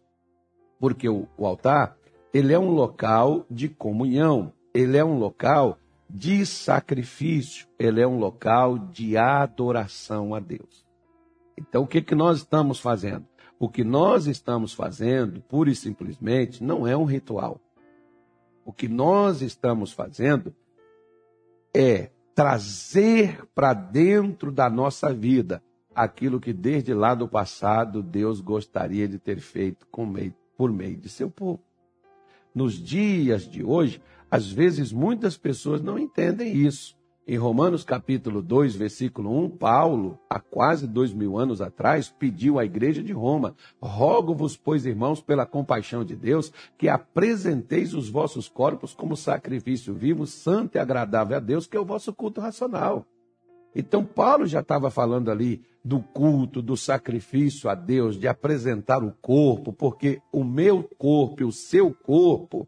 Porque 0.80 1.10
o, 1.10 1.28
o 1.38 1.46
altar, 1.46 1.98
ele 2.34 2.54
é 2.54 2.60
um 2.60 2.72
local 2.72 3.46
de 3.51 3.68
comunhão, 3.68 4.54
ele 4.74 4.98
é 4.98 5.04
um 5.04 5.20
local 5.20 5.78
de 6.10 6.46
sacrifício, 6.46 7.68
ele 7.78 8.01
é 8.01 8.08
um 8.08 8.18
local 8.18 8.80
de 8.80 9.18
adoração 9.18 10.34
a 10.34 10.39
Deus. 10.39 10.86
Então, 11.58 11.84
o 11.84 11.88
que, 11.88 12.01
que 12.01 12.16
nós 12.16 12.38
estamos 12.38 12.80
fazendo? 12.80 13.25
O 13.60 13.68
que 13.68 13.84
nós 13.84 14.25
estamos 14.25 14.74
fazendo, 14.74 15.42
pura 15.42 15.70
e 15.70 15.75
simplesmente, 15.75 16.63
não 16.63 16.88
é 16.88 16.96
um 16.96 17.04
ritual. 17.04 17.60
O 18.63 18.72
que 18.72 18.88
nós 18.88 19.42
estamos 19.42 19.92
fazendo 19.92 20.56
é 21.74 22.10
trazer 22.34 23.46
para 23.54 23.74
dentro 23.74 24.50
da 24.50 24.70
nossa 24.70 25.13
vida 25.13 25.62
aquilo 25.94 26.39
que 26.39 26.54
desde 26.54 26.94
lá 26.94 27.13
do 27.13 27.28
passado 27.28 28.01
Deus 28.01 28.39
gostaria 28.39 29.08
de 29.08 29.20
ter 29.20 29.42
feito 29.42 29.86
meio, 30.08 30.34
por 30.56 30.72
meio 30.72 30.96
de 30.96 31.10
seu 31.10 31.30
povo. 31.30 31.62
Nos 32.56 32.75
dias 32.75 33.44
de 33.46 33.63
hoje, 33.63 34.01
às 34.32 34.50
vezes 34.50 34.94
muitas 34.94 35.36
pessoas 35.36 35.82
não 35.82 36.00
entendem 36.00 36.56
isso. 36.56 36.99
Em 37.31 37.38
Romanos 37.38 37.83
capítulo 37.83 38.41
2, 38.41 38.75
versículo 38.75 39.29
1, 39.45 39.50
Paulo, 39.51 40.17
há 40.27 40.39
quase 40.39 40.88
dois 40.88 41.13
mil 41.13 41.38
anos 41.38 41.62
atrás, 41.62 42.09
pediu 42.09 42.57
à 42.57 42.65
igreja 42.65 43.03
de 43.03 43.13
Roma: 43.13 43.55
Rogo-vos, 43.79 44.57
pois, 44.57 44.83
irmãos, 44.83 45.21
pela 45.21 45.45
compaixão 45.45 46.03
de 46.03 46.15
Deus, 46.15 46.51
que 46.75 46.89
apresenteis 46.89 47.93
os 47.93 48.09
vossos 48.09 48.50
corpos 48.50 48.95
como 48.95 49.15
sacrifício 49.15 49.93
vivo, 49.93 50.25
santo 50.25 50.75
e 50.75 50.79
agradável 50.79 51.38
a 51.38 51.39
Deus, 51.39 51.67
que 51.67 51.77
é 51.77 51.79
o 51.79 51.86
vosso 51.86 52.12
culto 52.12 52.41
racional. 52.41 53.05
Então, 53.75 54.03
Paulo 54.03 54.48
já 54.48 54.62
estava 54.62 54.89
falando 54.89 55.29
ali 55.29 55.62
do 55.86 56.00
culto, 56.00 56.63
do 56.63 56.75
sacrifício 56.75 57.69
a 57.69 57.75
Deus, 57.75 58.17
de 58.17 58.27
apresentar 58.27 59.03
o 59.03 59.13
corpo, 59.21 59.71
porque 59.71 60.19
o 60.33 60.43
meu 60.43 60.81
corpo 60.98 61.45
o 61.45 61.51
seu 61.51 61.93
corpo 61.93 62.67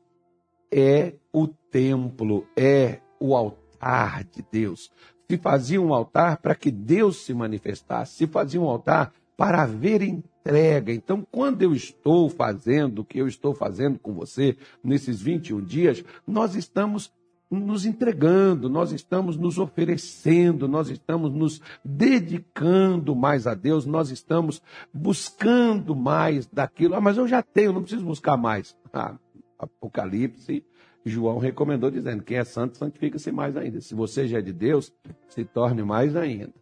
é 0.71 1.15
o 1.33 1.47
templo, 1.47 2.45
é 2.55 2.99
o 3.19 3.35
altar 3.35 3.60
altar 3.81 4.23
de 4.23 4.45
Deus. 4.51 4.91
Se 5.29 5.37
fazia 5.37 5.81
um 5.81 5.93
altar 5.93 6.37
para 6.37 6.53
que 6.53 6.69
Deus 6.69 7.25
se 7.25 7.33
manifestasse, 7.33 8.15
se 8.15 8.27
fazia 8.27 8.61
um 8.61 8.67
altar 8.67 9.11
para 9.35 9.63
haver 9.63 10.03
entrega. 10.03 10.93
Então, 10.93 11.25
quando 11.31 11.63
eu 11.63 11.73
estou 11.73 12.29
fazendo 12.29 12.99
o 12.99 13.05
que 13.05 13.17
eu 13.17 13.27
estou 13.27 13.55
fazendo 13.55 13.97
com 13.97 14.13
você 14.13 14.55
nesses 14.83 15.21
21 15.21 15.61
dias, 15.61 16.03
nós 16.27 16.55
estamos 16.55 17.11
nos 17.49 17.85
entregando, 17.85 18.69
nós 18.69 18.91
estamos 18.91 19.35
nos 19.35 19.57
oferecendo, 19.57 20.69
nós 20.69 20.89
estamos 20.89 21.33
nos 21.33 21.61
dedicando 21.83 23.13
mais 23.13 23.45
a 23.45 23.53
Deus, 23.53 23.85
nós 23.85 24.09
estamos 24.09 24.61
buscando 24.93 25.95
mais 25.95 26.45
daquilo. 26.45 26.95
Ah, 26.95 27.01
mas 27.01 27.17
eu 27.17 27.27
já 27.27 27.41
tenho, 27.41 27.73
não 27.73 27.81
preciso 27.81 28.05
buscar 28.05 28.37
mais. 28.37 28.75
Ah, 28.93 29.15
Apocalipse 29.59 30.63
João 31.05 31.37
recomendou 31.37 31.89
dizendo: 31.89 32.23
quem 32.23 32.37
é 32.37 32.43
santo, 32.43 32.77
santifica-se 32.77 33.31
mais 33.31 33.57
ainda. 33.57 33.81
Se 33.81 33.95
você 33.95 34.27
já 34.27 34.39
é 34.39 34.41
de 34.41 34.53
Deus, 34.53 34.93
se 35.27 35.43
torne 35.43 35.83
mais 35.83 36.15
ainda. 36.15 36.53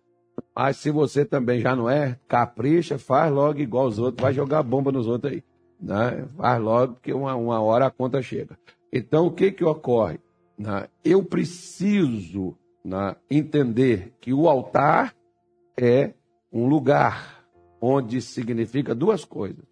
Mas 0.56 0.78
se 0.78 0.92
você 0.92 1.26
também 1.26 1.60
já 1.60 1.76
não 1.76 1.90
é, 1.90 2.18
capricha, 2.28 2.98
faz 2.98 3.32
logo 3.32 3.60
igual 3.60 3.88
os 3.88 4.00
outros, 4.00 4.22
vai 4.22 4.34
jogar 4.34 4.64
bomba 4.64 4.92
nos 4.92 5.08
outros 5.08 5.34
aí. 5.34 5.44
Né? 5.80 6.28
Faz 6.38 6.62
logo, 6.62 6.94
porque 6.94 7.14
uma, 7.14 7.36
uma 7.36 7.62
hora 7.62 7.88
a 7.88 7.92
conta 7.92 8.22
chega. 8.22 8.58
Então, 8.92 9.28
o 9.28 9.32
que, 9.32 9.52
que 9.52 9.64
ocorre? 9.64 10.20
Né? 10.58 10.88
Eu 11.04 11.24
preciso 11.24 12.58
né, 12.84 13.16
entender 13.30 14.14
que 14.20 14.34
o 14.34 14.50
altar 14.50 15.16
é 15.78 16.14
um 16.52 16.68
lugar 16.68 17.46
onde 17.82 18.22
significa 18.22 18.94
duas 18.96 19.24
coisas: 19.24 19.66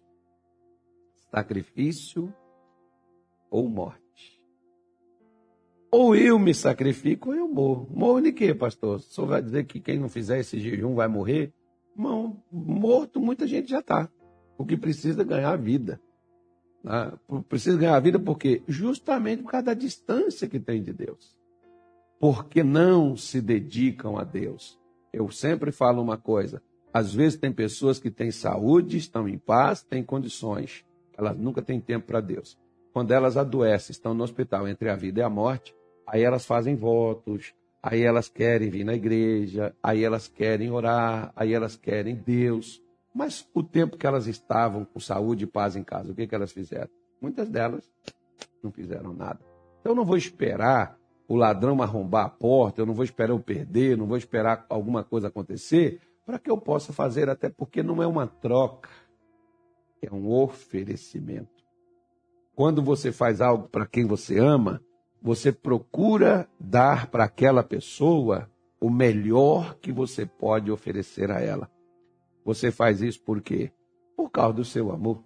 sacrifício 1.30 2.32
ou 3.50 3.68
morte. 3.68 4.07
Ou 5.90 6.14
eu 6.14 6.38
me 6.38 6.52
sacrifico 6.52 7.30
ou 7.30 7.34
eu 7.34 7.48
morro. 7.48 7.88
Morro 7.90 8.20
de 8.20 8.32
quê, 8.32 8.54
pastor? 8.54 8.96
O 8.96 9.00
senhor 9.00 9.26
vai 9.26 9.42
dizer 9.42 9.64
que 9.64 9.80
quem 9.80 9.98
não 9.98 10.08
fizer 10.08 10.40
esse 10.40 10.58
jejum 10.58 10.94
vai 10.94 11.08
morrer? 11.08 11.52
Não, 11.96 12.42
morto 12.52 13.20
muita 13.20 13.46
gente 13.46 13.70
já 13.70 13.80
está. 13.80 14.08
O 14.58 14.66
que 14.66 14.76
precisa 14.76 15.24
ganhar 15.24 15.50
a 15.50 15.56
vida. 15.56 16.00
Né? 16.84 17.12
Precisa 17.48 17.78
ganhar 17.78 17.96
a 17.96 18.00
vida 18.00 18.18
porque 18.18 18.62
justamente 18.68 19.42
por 19.42 19.50
causa 19.50 19.66
da 19.66 19.74
distância 19.74 20.48
que 20.48 20.60
tem 20.60 20.82
de 20.82 20.92
Deus. 20.92 21.36
Porque 22.20 22.62
não 22.62 23.16
se 23.16 23.40
dedicam 23.40 24.18
a 24.18 24.24
Deus. 24.24 24.78
Eu 25.12 25.30
sempre 25.30 25.72
falo 25.72 26.02
uma 26.02 26.18
coisa. 26.18 26.62
Às 26.92 27.14
vezes 27.14 27.38
tem 27.38 27.52
pessoas 27.52 27.98
que 27.98 28.10
têm 28.10 28.30
saúde, 28.30 28.96
estão 28.96 29.28
em 29.28 29.38
paz, 29.38 29.82
têm 29.82 30.02
condições. 30.02 30.84
Elas 31.16 31.36
nunca 31.36 31.62
têm 31.62 31.80
tempo 31.80 32.06
para 32.06 32.20
Deus. 32.20 32.58
Quando 32.92 33.12
elas 33.12 33.36
adoecem, 33.36 33.92
estão 33.92 34.14
no 34.14 34.24
hospital 34.24 34.66
entre 34.66 34.88
a 34.90 34.96
vida 34.96 35.20
e 35.20 35.22
a 35.22 35.30
morte, 35.30 35.74
Aí 36.10 36.22
elas 36.22 36.46
fazem 36.46 36.74
votos, 36.74 37.54
aí 37.82 38.02
elas 38.02 38.28
querem 38.28 38.70
vir 38.70 38.84
na 38.84 38.94
igreja, 38.94 39.74
aí 39.82 40.02
elas 40.02 40.26
querem 40.26 40.70
orar, 40.70 41.32
aí 41.36 41.52
elas 41.52 41.76
querem 41.76 42.14
Deus. 42.16 42.82
Mas 43.14 43.46
o 43.52 43.62
tempo 43.62 43.98
que 43.98 44.06
elas 44.06 44.26
estavam 44.26 44.86
com 44.86 44.98
saúde 44.98 45.44
e 45.44 45.46
paz 45.46 45.76
em 45.76 45.84
casa, 45.84 46.12
o 46.12 46.14
que, 46.14 46.26
que 46.26 46.34
elas 46.34 46.50
fizeram? 46.50 46.88
Muitas 47.20 47.48
delas 47.50 47.84
não 48.62 48.72
fizeram 48.72 49.12
nada. 49.12 49.40
Então 49.80 49.92
eu 49.92 49.96
não 49.96 50.04
vou 50.04 50.16
esperar 50.16 50.98
o 51.28 51.36
ladrão 51.36 51.82
arrombar 51.82 52.24
a 52.24 52.30
porta, 52.30 52.80
eu 52.80 52.86
não 52.86 52.94
vou 52.94 53.04
esperar 53.04 53.32
eu 53.32 53.38
perder, 53.40 53.98
não 53.98 54.06
vou 54.06 54.16
esperar 54.16 54.64
alguma 54.70 55.04
coisa 55.04 55.28
acontecer 55.28 56.00
para 56.24 56.38
que 56.38 56.50
eu 56.50 56.56
possa 56.56 56.92
fazer, 56.92 57.28
até 57.28 57.50
porque 57.50 57.82
não 57.82 58.02
é 58.02 58.06
uma 58.06 58.26
troca, 58.26 58.88
é 60.00 60.12
um 60.12 60.30
oferecimento. 60.30 61.64
Quando 62.54 62.82
você 62.82 63.12
faz 63.12 63.40
algo 63.42 63.68
para 63.68 63.86
quem 63.86 64.06
você 64.06 64.38
ama, 64.38 64.82
você 65.20 65.52
procura 65.52 66.48
dar 66.58 67.08
para 67.08 67.24
aquela 67.24 67.62
pessoa 67.62 68.50
o 68.80 68.88
melhor 68.88 69.74
que 69.76 69.92
você 69.92 70.24
pode 70.24 70.70
oferecer 70.70 71.30
a 71.30 71.40
ela. 71.40 71.70
Você 72.44 72.70
faz 72.70 73.02
isso 73.02 73.20
por 73.20 73.40
quê? 73.40 73.72
Por 74.16 74.30
causa 74.30 74.54
do 74.54 74.64
seu 74.64 74.92
amor. 74.92 75.22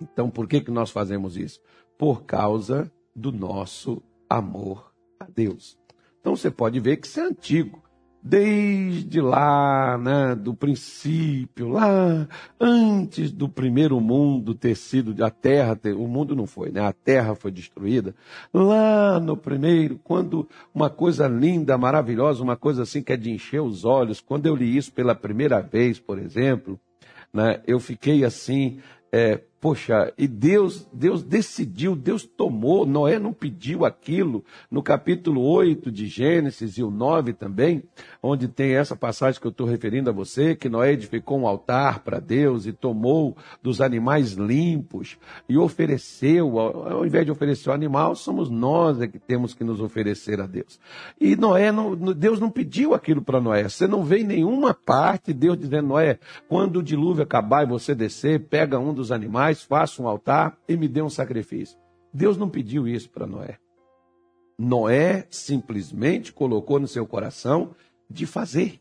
Então, 0.00 0.30
por 0.30 0.48
que, 0.48 0.60
que 0.60 0.70
nós 0.70 0.90
fazemos 0.90 1.36
isso? 1.36 1.60
Por 1.98 2.24
causa 2.24 2.90
do 3.14 3.30
nosso 3.30 4.02
amor 4.28 4.92
a 5.20 5.26
Deus. 5.26 5.78
Então, 6.20 6.34
você 6.34 6.50
pode 6.50 6.80
ver 6.80 6.96
que 6.96 7.06
isso 7.06 7.20
é 7.20 7.24
antigo 7.24 7.83
desde 8.26 9.20
lá, 9.20 9.98
né, 9.98 10.34
do 10.34 10.54
princípio, 10.54 11.68
lá 11.68 12.26
antes 12.58 13.30
do 13.30 13.50
primeiro 13.50 14.00
mundo 14.00 14.54
ter 14.54 14.74
sido 14.74 15.22
a 15.22 15.30
terra, 15.30 15.76
ter, 15.76 15.92
o 15.94 16.08
mundo 16.08 16.34
não 16.34 16.46
foi, 16.46 16.70
né? 16.70 16.80
A 16.80 16.92
terra 16.92 17.34
foi 17.34 17.50
destruída. 17.50 18.14
Lá 18.52 19.20
no 19.20 19.36
primeiro, 19.36 20.00
quando 20.02 20.48
uma 20.74 20.88
coisa 20.88 21.28
linda, 21.28 21.76
maravilhosa, 21.76 22.42
uma 22.42 22.56
coisa 22.56 22.84
assim 22.84 23.02
que 23.02 23.12
é 23.12 23.16
de 23.16 23.30
encher 23.30 23.60
os 23.60 23.84
olhos, 23.84 24.22
quando 24.22 24.46
eu 24.46 24.56
li 24.56 24.74
isso 24.74 24.90
pela 24.90 25.14
primeira 25.14 25.60
vez, 25.60 26.00
por 26.00 26.18
exemplo, 26.18 26.80
né, 27.30 27.60
eu 27.66 27.78
fiquei 27.78 28.24
assim, 28.24 28.78
é, 29.14 29.40
Poxa, 29.64 30.12
e 30.18 30.28
Deus, 30.28 30.86
Deus 30.92 31.22
decidiu, 31.22 31.96
Deus 31.96 32.22
tomou, 32.22 32.84
Noé 32.84 33.18
não 33.18 33.32
pediu 33.32 33.86
aquilo. 33.86 34.44
No 34.70 34.82
capítulo 34.82 35.40
8 35.40 35.90
de 35.90 36.06
Gênesis 36.06 36.76
e 36.76 36.82
o 36.82 36.90
9 36.90 37.32
também, 37.32 37.82
onde 38.22 38.46
tem 38.46 38.74
essa 38.74 38.94
passagem 38.94 39.40
que 39.40 39.46
eu 39.46 39.50
estou 39.50 39.66
referindo 39.66 40.10
a 40.10 40.12
você, 40.12 40.54
que 40.54 40.68
Noé 40.68 40.92
edificou 40.92 41.38
um 41.38 41.46
altar 41.46 42.00
para 42.00 42.20
Deus 42.20 42.66
e 42.66 42.74
tomou 42.74 43.38
dos 43.62 43.80
animais 43.80 44.32
limpos 44.32 45.16
e 45.48 45.56
ofereceu, 45.56 46.58
ao 46.58 47.06
invés 47.06 47.24
de 47.24 47.32
oferecer 47.32 47.70
o 47.70 47.72
animal, 47.72 48.14
somos 48.14 48.50
nós 48.50 49.00
é 49.00 49.08
que 49.08 49.18
temos 49.18 49.54
que 49.54 49.64
nos 49.64 49.80
oferecer 49.80 50.42
a 50.42 50.46
Deus. 50.46 50.78
E 51.18 51.34
Noé, 51.36 51.72
não, 51.72 51.94
Deus 51.94 52.38
não 52.38 52.50
pediu 52.50 52.92
aquilo 52.92 53.22
para 53.22 53.40
Noé. 53.40 53.66
Você 53.66 53.86
não 53.86 54.04
vê 54.04 54.18
em 54.18 54.24
nenhuma 54.24 54.74
parte 54.74 55.32
Deus 55.32 55.56
dizendo, 55.56 55.88
Noé, 55.88 56.18
quando 56.50 56.80
o 56.80 56.82
dilúvio 56.82 57.22
acabar 57.22 57.64
e 57.64 57.70
você 57.70 57.94
descer, 57.94 58.40
pega 58.40 58.78
um 58.78 58.92
dos 58.92 59.03
animais, 59.10 59.62
faça 59.62 60.02
um 60.02 60.08
altar 60.08 60.58
e 60.68 60.76
me 60.76 60.88
dê 60.88 61.02
um 61.02 61.10
sacrifício. 61.10 61.78
Deus 62.12 62.36
não 62.36 62.48
pediu 62.48 62.86
isso 62.86 63.10
para 63.10 63.26
Noé. 63.26 63.58
Noé 64.58 65.26
simplesmente 65.30 66.32
colocou 66.32 66.78
no 66.78 66.86
seu 66.86 67.06
coração 67.06 67.74
de 68.08 68.26
fazer. 68.26 68.80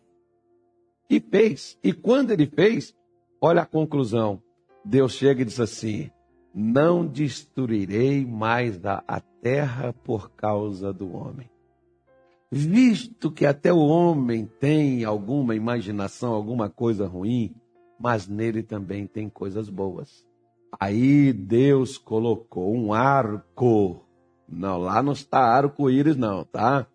E 1.09 1.19
fez. 1.19 1.77
E 1.83 1.91
quando 1.91 2.31
ele 2.31 2.45
fez, 2.45 2.95
olha 3.41 3.63
a 3.63 3.65
conclusão. 3.65 4.41
Deus 4.85 5.13
chega 5.13 5.41
e 5.41 5.45
diz 5.45 5.59
assim: 5.59 6.11
Não 6.53 7.05
destruirei 7.05 8.25
mais 8.25 8.83
a, 8.85 9.03
a 9.07 9.19
terra 9.19 9.93
por 9.93 10.31
causa 10.31 10.93
do 10.93 11.11
homem. 11.13 11.49
Visto 12.51 13.31
que 13.31 13.47
até 13.47 13.73
o 13.73 13.79
homem 13.79 14.45
tem 14.59 15.03
alguma 15.03 15.55
imaginação, 15.55 16.33
alguma 16.33 16.69
coisa 16.69 17.07
ruim, 17.07 17.55
mas 17.99 18.27
nele 18.27 18.63
também 18.63 19.07
tem 19.07 19.29
coisas 19.29 19.69
boas. 19.69 20.25
Aí 20.79 21.31
Deus 21.31 21.97
colocou 21.97 22.73
um 22.75 22.93
arco. 22.93 24.03
Não, 24.47 24.77
lá 24.79 25.01
não 25.01 25.13
está 25.13 25.39
arco-íris, 25.39 26.15
não, 26.15 26.43
tá? 26.43 26.87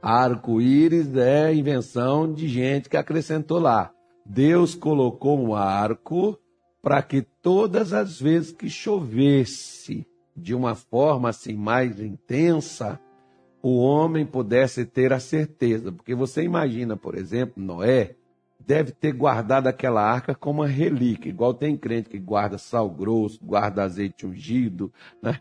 Arco-íris 0.00 1.14
é 1.16 1.54
invenção 1.54 2.32
de 2.32 2.48
gente 2.48 2.88
que 2.88 2.96
acrescentou 2.96 3.58
lá. 3.58 3.92
Deus 4.24 4.74
colocou 4.74 5.38
um 5.38 5.54
arco 5.54 6.38
para 6.82 7.02
que 7.02 7.22
todas 7.42 7.92
as 7.92 8.20
vezes 8.20 8.52
que 8.52 8.68
chovesse 8.68 10.06
de 10.36 10.54
uma 10.54 10.74
forma 10.74 11.30
assim 11.30 11.54
mais 11.54 11.98
intensa, 12.00 13.00
o 13.62 13.78
homem 13.78 14.24
pudesse 14.24 14.84
ter 14.84 15.12
a 15.12 15.18
certeza. 15.18 15.90
Porque 15.90 16.14
você 16.14 16.42
imagina, 16.42 16.96
por 16.96 17.16
exemplo, 17.16 17.62
Noé, 17.62 18.14
deve 18.66 18.90
ter 18.90 19.12
guardado 19.12 19.68
aquela 19.68 20.02
arca 20.02 20.34
como 20.34 20.62
uma 20.62 20.68
relíquia, 20.68 21.28
igual 21.28 21.54
tem 21.54 21.76
crente 21.76 22.10
que 22.10 22.18
guarda 22.18 22.58
sal 22.58 22.90
grosso, 22.90 23.38
guarda 23.42 23.84
azeite 23.84 24.26
ungido. 24.26 24.92
Né? 25.22 25.38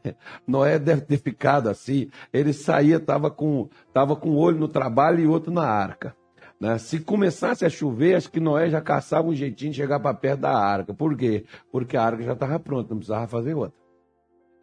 Noé 0.48 0.78
deve 0.78 1.02
ter 1.02 1.18
ficado 1.18 1.68
assim. 1.68 2.10
Ele 2.32 2.54
saía, 2.54 2.98
estava 2.98 3.32
com, 3.32 3.68
tava 3.92 4.16
com 4.16 4.32
um 4.32 4.38
olho 4.38 4.60
no 4.60 4.68
trabalho 4.68 5.20
e 5.20 5.28
outro 5.28 5.52
na 5.52 5.68
arca. 5.68 6.16
Né? 6.60 6.78
Se 6.78 7.00
começasse 7.00 7.66
a 7.66 7.70
chover, 7.70 8.16
acho 8.16 8.32
que 8.32 8.40
Noé 8.40 8.70
já 8.70 8.80
caçava 8.80 9.28
um 9.28 9.36
jeitinho 9.36 9.72
de 9.72 9.78
chegar 9.78 10.00
para 10.00 10.16
perto 10.16 10.42
da 10.42 10.56
arca. 10.56 10.94
Por 10.94 11.18
quê? 11.18 11.46
Porque 11.72 11.98
a 11.98 12.04
arca 12.04 12.24
já 12.24 12.34
estava 12.34 12.60
pronta, 12.60 12.90
não 12.92 12.98
precisava 12.98 13.28
fazer 13.28 13.56
outra 13.56 13.85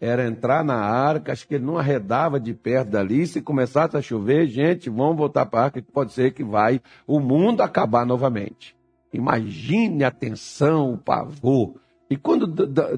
era 0.04 0.26
entrar 0.26 0.64
na 0.64 0.74
arca, 0.74 1.30
acho 1.30 1.46
que 1.46 1.54
ele 1.54 1.64
não 1.64 1.78
arredava 1.78 2.40
de 2.40 2.52
perto 2.52 2.90
dali. 2.90 3.24
Se 3.24 3.40
começasse 3.40 3.96
a 3.96 4.02
chover, 4.02 4.48
gente, 4.48 4.90
vamos 4.90 5.16
voltar 5.16 5.46
para 5.46 5.60
a 5.60 5.64
arca, 5.66 5.80
que 5.80 5.92
pode 5.92 6.12
ser 6.12 6.32
que 6.32 6.42
vai 6.42 6.80
o 7.06 7.20
mundo 7.20 7.60
acabar 7.60 8.04
novamente. 8.04 8.74
Imagine 9.12 10.02
a 10.02 10.10
tensão, 10.10 10.94
o 10.94 10.98
pavor. 10.98 11.74
E 12.10 12.16
quando 12.16 12.52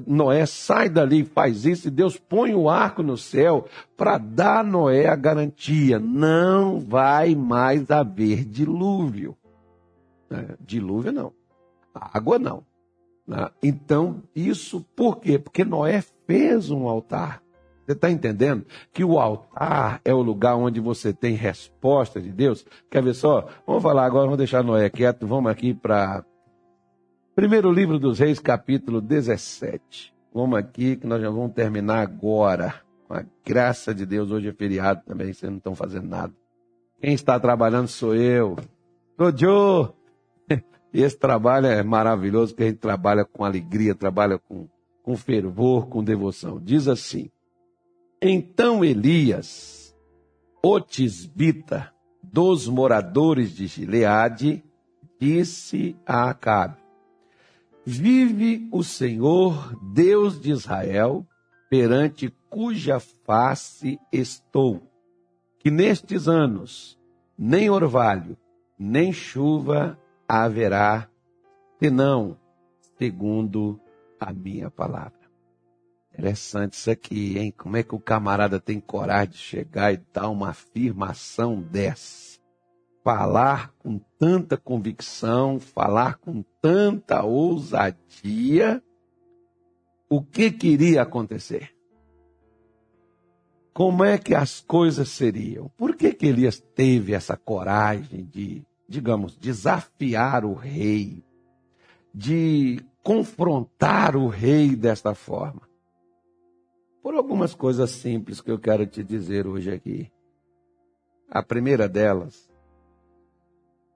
Noé 0.07 0.47
sai 0.47 0.89
dali 0.89 1.19
e 1.19 1.25
faz 1.25 1.63
isso, 1.63 1.89
e 1.89 1.91
Deus 1.91 2.17
põe 2.17 2.55
o 2.55 2.67
arco 2.67 3.03
no 3.03 3.15
céu 3.15 3.67
para 3.95 4.17
dar 4.17 4.61
a 4.61 4.63
Noé 4.63 5.05
a 5.05 5.15
garantia: 5.15 5.99
não 5.99 6.79
vai 6.79 7.35
mais 7.35 7.91
haver 7.91 8.43
dilúvio. 8.43 9.37
É, 10.31 10.55
dilúvio 10.59 11.11
não. 11.11 11.31
Água 11.93 12.39
não. 12.39 12.63
Né? 13.27 13.47
Então, 13.61 14.23
isso 14.35 14.83
por 14.95 15.19
quê? 15.19 15.37
Porque 15.37 15.63
Noé 15.63 16.03
fez 16.25 16.69
um 16.71 16.87
altar. 16.87 17.41
Você 17.85 17.91
está 17.91 18.09
entendendo? 18.09 18.65
Que 18.91 19.03
o 19.03 19.19
altar 19.19 20.01
é 20.03 20.13
o 20.13 20.21
lugar 20.21 20.55
onde 20.55 20.79
você 20.79 21.13
tem 21.13 21.35
resposta 21.35 22.19
de 22.19 22.31
Deus. 22.31 22.65
Quer 22.89 23.03
ver 23.03 23.13
só? 23.13 23.47
Vamos 23.65 23.83
falar 23.83 24.05
agora, 24.05 24.23
vamos 24.23 24.39
deixar 24.39 24.63
Noé 24.63 24.89
quieto. 24.89 25.27
Vamos 25.27 25.51
aqui 25.51 25.73
para. 25.73 26.25
Primeiro 27.35 27.71
livro 27.71 27.99
dos 27.99 28.17
Reis, 28.17 28.39
capítulo 28.39 29.01
17. 29.01 30.15
Vamos 30.33 30.57
aqui, 30.57 30.97
que 30.97 31.05
nós 31.05 31.21
já 31.21 31.29
vamos 31.29 31.53
terminar 31.53 32.01
agora. 32.01 32.73
Com 33.07 33.13
a 33.13 33.23
graça 33.45 33.93
de 33.93 34.05
Deus, 34.05 34.31
hoje 34.31 34.49
é 34.49 34.53
feriado 34.53 35.01
também, 35.05 35.31
vocês 35.31 35.49
não 35.49 35.59
estão 35.59 35.75
fazendo 35.75 36.07
nada. 36.07 36.33
Quem 36.99 37.13
está 37.13 37.39
trabalhando 37.39 37.87
sou 37.87 38.15
eu. 38.15 38.57
E 40.91 41.01
esse 41.03 41.17
trabalho 41.17 41.67
é 41.67 41.83
maravilhoso, 41.83 42.53
porque 42.53 42.63
a 42.63 42.67
gente 42.67 42.79
trabalha 42.79 43.23
com 43.23 43.45
alegria, 43.45 43.93
trabalha 43.93 44.39
com, 44.39 44.67
com 45.05 45.15
fervor, 45.15 45.87
com 45.87 46.03
devoção. 46.03 46.59
Diz 46.59 46.87
assim: 46.87 47.29
Então 48.19 48.83
Elias, 48.83 49.95
o 50.63 50.81
tisbita, 50.81 51.93
dos 52.23 52.67
moradores 52.67 53.55
de 53.55 53.67
Gileade, 53.67 54.63
disse 55.21 55.95
a 56.07 56.31
Acabe: 56.31 56.77
Vive 57.85 58.67
o 58.71 58.83
Senhor, 58.83 59.79
Deus 59.93 60.41
de 60.41 60.49
Israel, 60.49 61.23
perante 61.69 62.33
cuja 62.49 62.99
face 62.99 63.99
estou, 64.11 64.81
que 65.59 65.69
nestes 65.69 66.27
anos 66.27 66.99
nem 67.37 67.69
orvalho, 67.69 68.35
nem 68.77 69.13
chuva 69.13 69.99
haverá, 70.27 71.07
senão 71.79 72.35
segundo 72.97 73.79
a 74.25 74.33
minha 74.33 74.71
palavra. 74.71 75.25
Interessante 76.13 76.73
isso 76.73 76.89
aqui, 76.89 77.37
hein? 77.37 77.53
Como 77.55 77.77
é 77.77 77.83
que 77.83 77.93
o 77.93 77.99
camarada 77.99 78.59
tem 78.59 78.79
coragem 78.79 79.33
de 79.33 79.37
chegar 79.37 79.93
e 79.93 80.01
dar 80.13 80.29
uma 80.29 80.49
afirmação 80.49 81.61
dessa? 81.61 82.39
Falar 83.03 83.71
com 83.77 83.99
tanta 84.17 84.57
convicção, 84.57 85.59
falar 85.59 86.17
com 86.17 86.43
tanta 86.61 87.23
ousadia, 87.23 88.81
o 90.09 90.23
que 90.23 90.49
queria 90.49 91.03
acontecer? 91.03 91.75
Como 93.73 94.03
é 94.03 94.17
que 94.17 94.33
as 94.33 94.61
coisas 94.61 95.09
seriam? 95.09 95.69
Por 95.77 95.95
que, 95.95 96.13
que 96.13 96.25
Elias 96.25 96.63
teve 96.73 97.13
essa 97.13 97.35
coragem 97.35 98.25
de, 98.25 98.65
digamos, 98.87 99.37
desafiar 99.37 100.45
o 100.45 100.53
rei, 100.53 101.21
de 102.13 102.79
confrontar 103.05 104.15
o 104.15 104.27
rei 104.27 104.75
desta 104.75 105.13
forma? 105.13 105.69
Por 107.03 107.13
algumas 107.13 107.53
coisas 107.53 107.91
simples 107.91 108.41
que 108.41 108.49
eu 108.49 108.57
quero 108.57 108.87
te 108.87 109.03
dizer 109.03 109.45
hoje 109.45 109.71
aqui. 109.71 110.11
A 111.29 111.43
primeira 111.43 111.87
delas, 111.87 112.51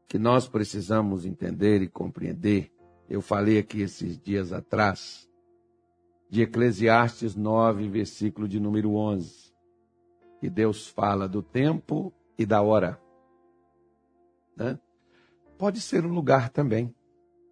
que 0.07 0.19
nós 0.19 0.47
precisamos 0.47 1.25
entender 1.25 1.81
e 1.81 1.87
compreender, 1.87 2.71
eu 3.09 3.19
falei 3.19 3.57
aqui 3.57 3.81
esses 3.81 4.15
dias 4.19 4.53
atrás, 4.53 5.27
de 6.29 6.43
Eclesiastes 6.43 7.35
9, 7.35 7.89
versículo 7.89 8.47
de 8.47 8.59
número 8.59 8.93
11, 8.93 9.51
que 10.39 10.51
Deus 10.51 10.87
fala 10.87 11.27
do 11.27 11.41
tempo 11.41 12.13
e 12.37 12.45
da 12.45 12.61
hora. 12.61 13.01
Né? 14.55 14.79
Pode 15.57 15.81
ser 15.81 16.05
o 16.05 16.09
lugar 16.09 16.49
também, 16.49 16.93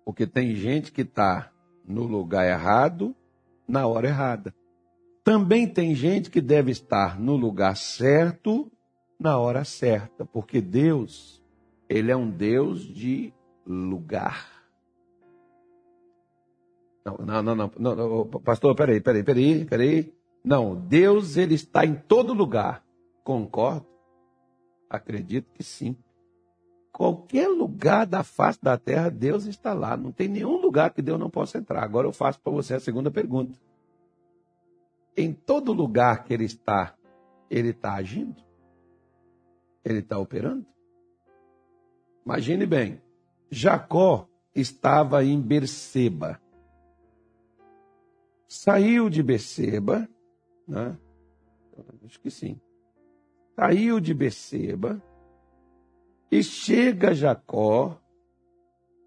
porque 0.08 0.26
tem 0.26 0.56
gente 0.56 0.89
que 0.89 1.02
está 1.02 1.52
no 1.86 2.04
lugar 2.04 2.48
errado, 2.48 3.13
na 3.67 3.86
hora 3.86 4.08
errada. 4.08 4.56
Também 5.22 5.67
tem 5.67 5.93
gente 5.93 6.32
que 6.32 6.39
deve 6.39 6.72
estar 6.72 7.20
no 7.20 7.36
lugar 7.36 7.76
certo, 7.76 8.72
na 9.20 9.38
hora 9.38 9.65
certa, 9.65 10.24
porque 10.24 10.62
Deus, 10.62 11.43
ele 11.89 12.10
é 12.10 12.15
um 12.15 12.32
Deus 12.32 12.84
de 12.84 13.34
lugar. 13.65 14.48
Não, 17.06 17.43
não, 17.43 17.56
não, 17.56 17.72
não, 17.78 17.96
não, 17.96 18.26
pastor, 18.46 18.74
peraí, 18.78 19.02
peraí, 19.02 19.24
peraí, 19.26 19.65
peraí. 19.65 20.13
Não, 20.41 20.74
Deus, 20.74 21.36
ele 21.36 21.56
está 21.56 21.86
em 21.86 21.96
todo 21.96 22.34
lugar. 22.34 22.82
Concordo? 23.26 23.86
Acredito 24.89 25.52
que 25.52 25.63
sim. 25.63 25.98
Qualquer 26.98 27.48
lugar 27.48 28.08
da 28.08 28.24
face 28.24 28.58
da 28.60 28.76
terra, 28.76 29.12
Deus 29.12 29.46
está 29.46 29.72
lá. 29.72 29.96
Não 29.96 30.12
tem 30.12 30.28
nenhum 30.28 30.60
lugar 30.60 30.92
que 30.92 31.00
Deus 31.00 31.20
não 31.20 31.30
possa 31.30 31.60
entrar. 31.60 31.84
Agora 31.84 32.08
eu 32.08 32.12
faço 32.12 32.42
para 32.42 32.52
você 32.52 32.74
a 32.74 32.80
segunda 32.80 33.12
pergunta 33.12 33.54
em 35.16 35.32
todo 35.32 35.74
lugar 35.74 36.24
que 36.24 36.34
ele 36.34 36.46
está, 36.46 36.96
ele 37.52 37.70
está 37.70 37.94
agindo? 37.94 38.44
Ele 39.86 40.00
está 40.00 40.18
operando? 40.18 40.66
Imagine 42.26 42.66
bem, 42.66 43.00
Jacó 43.50 44.28
estava 44.56 45.24
em 45.24 45.40
Berseba. 45.40 46.42
Saiu 48.48 49.08
de 49.08 49.22
Berseba, 49.22 50.10
né? 50.68 50.98
acho 52.04 52.20
que 52.20 52.32
sim. 52.32 52.60
Saiu 53.56 54.00
de 54.00 54.16
Berseba 54.16 55.00
e 56.32 56.44
chega 56.44 57.13
Jacó 57.13 57.98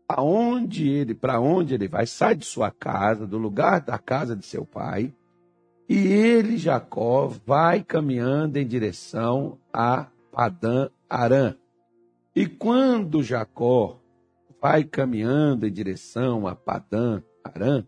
aonde 0.08 0.88
ele, 0.88 1.14
para 1.14 1.40
onde 1.40 1.74
ele 1.74 1.86
vai, 1.86 2.04
sai 2.04 2.34
de 2.34 2.44
sua 2.44 2.70
casa, 2.70 3.26
do 3.26 3.38
lugar 3.38 3.80
da 3.80 3.96
casa 3.96 4.34
de 4.34 4.44
seu 4.44 4.64
pai, 4.64 5.14
e 5.88 5.98
ele, 6.06 6.56
Jacó, 6.56 7.26
vai 7.46 7.82
caminhando 7.82 8.58
em 8.58 8.66
direção 8.66 9.58
a 9.72 10.06
Padã 10.32 10.88
Arã. 11.08 11.54
E 12.34 12.46
quando 12.46 13.22
Jacó 13.22 14.00
vai 14.60 14.84
caminhando 14.84 15.66
em 15.66 15.72
direção 15.72 16.46
a 16.46 16.54
Padã 16.54 17.22
Arã, 17.44 17.84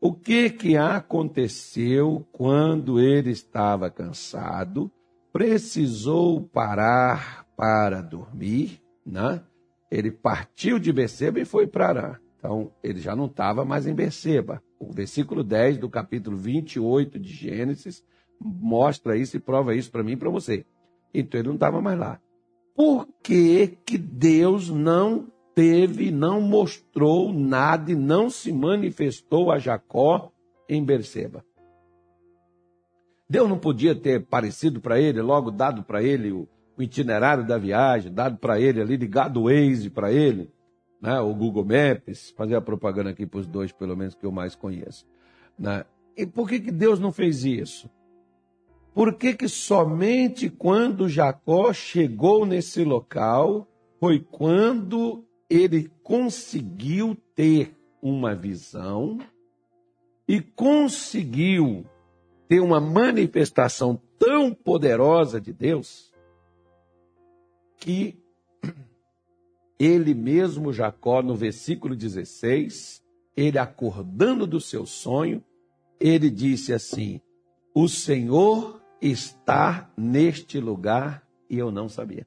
o 0.00 0.12
que 0.12 0.50
que 0.50 0.76
aconteceu 0.76 2.26
quando 2.30 3.00
ele 3.00 3.30
estava 3.30 3.90
cansado, 3.90 4.90
precisou 5.32 6.40
parar 6.40 7.47
para 7.58 8.00
dormir, 8.00 8.80
né? 9.04 9.42
Ele 9.90 10.10
partiu 10.10 10.78
de 10.78 10.94
Beceba 10.94 11.40
e 11.40 11.44
foi 11.44 11.66
para 11.66 11.88
Arã. 11.88 12.16
Então, 12.38 12.72
ele 12.82 13.00
já 13.00 13.14
não 13.14 13.26
estava 13.26 13.66
mais 13.66 13.86
em 13.86 13.94
Beceba 13.94 14.62
o 14.78 14.92
versículo 14.92 15.42
10 15.42 15.78
do 15.78 15.90
capítulo 15.90 16.36
28 16.36 17.18
de 17.18 17.32
Gênesis 17.32 18.04
mostra 18.40 19.16
isso 19.16 19.36
e 19.36 19.40
prova 19.40 19.74
isso 19.74 19.90
para 19.90 20.04
mim 20.04 20.12
e 20.12 20.16
para 20.16 20.30
você. 20.30 20.64
Então 21.12 21.40
ele 21.40 21.48
não 21.48 21.56
estava 21.56 21.80
mais 21.80 21.98
lá. 21.98 22.20
Por 22.76 23.08
que, 23.22 23.78
que 23.84 23.98
Deus 23.98 24.68
não 24.68 25.26
teve, 25.54 26.12
não 26.12 26.40
mostrou 26.40 27.32
nada 27.32 27.90
e 27.90 27.96
não 27.96 28.30
se 28.30 28.52
manifestou 28.52 29.50
a 29.50 29.58
Jacó 29.58 30.30
em 30.68 30.84
Berseba? 30.84 31.44
Deus 33.28 33.48
não 33.48 33.58
podia 33.58 33.94
ter 33.94 34.24
parecido 34.24 34.80
para 34.80 35.00
ele, 35.00 35.20
logo 35.20 35.50
dado 35.50 35.82
para 35.82 36.02
ele 36.02 36.30
o, 36.30 36.48
o, 36.78 36.82
itinerário 36.82 37.46
da 37.46 37.58
viagem, 37.58 38.12
dado 38.12 38.38
para 38.38 38.60
ele 38.60 38.80
ali, 38.80 38.96
ligado 38.96 39.40
o 39.40 39.44
Waze 39.44 39.90
para 39.90 40.12
ele, 40.12 40.50
né? 41.00 41.18
o 41.20 41.34
Google 41.34 41.64
Maps, 41.64 42.30
fazer 42.36 42.54
a 42.54 42.60
propaganda 42.60 43.10
aqui 43.10 43.26
para 43.26 43.40
os 43.40 43.46
dois, 43.46 43.72
pelo 43.72 43.96
menos 43.96 44.14
que 44.14 44.24
eu 44.24 44.32
mais 44.32 44.54
conheço. 44.54 45.06
Né? 45.58 45.84
E 46.16 46.26
por 46.26 46.48
que, 46.48 46.60
que 46.60 46.70
Deus 46.70 47.00
não 47.00 47.12
fez 47.12 47.44
isso? 47.44 47.90
Por 48.94 49.14
que, 49.14 49.34
que 49.34 49.48
somente 49.48 50.48
quando 50.48 51.08
Jacó 51.08 51.72
chegou 51.72 52.44
nesse 52.44 52.82
local 52.82 53.68
foi 54.00 54.20
quando 54.20 55.24
ele 55.48 55.90
conseguiu 56.02 57.16
ter 57.34 57.76
uma 58.02 58.34
visão 58.34 59.18
e 60.26 60.40
conseguiu 60.40 61.86
ter 62.48 62.60
uma 62.60 62.80
manifestação 62.80 64.00
tão 64.18 64.52
poderosa 64.52 65.40
de 65.40 65.52
Deus 65.52 66.12
que 67.78 68.18
ele 69.78 70.14
mesmo, 70.14 70.72
Jacó, 70.72 71.22
no 71.22 71.36
versículo 71.36 71.94
16, 71.94 73.02
ele 73.36 73.58
acordando 73.58 74.46
do 74.46 74.60
seu 74.60 74.84
sonho, 74.84 75.42
ele 76.00 76.28
disse 76.30 76.72
assim: 76.72 77.20
O 77.74 77.88
Senhor 77.88 78.82
está 79.00 79.90
neste 79.96 80.58
lugar 80.58 81.26
e 81.48 81.56
eu 81.56 81.70
não 81.70 81.88
sabia. 81.88 82.26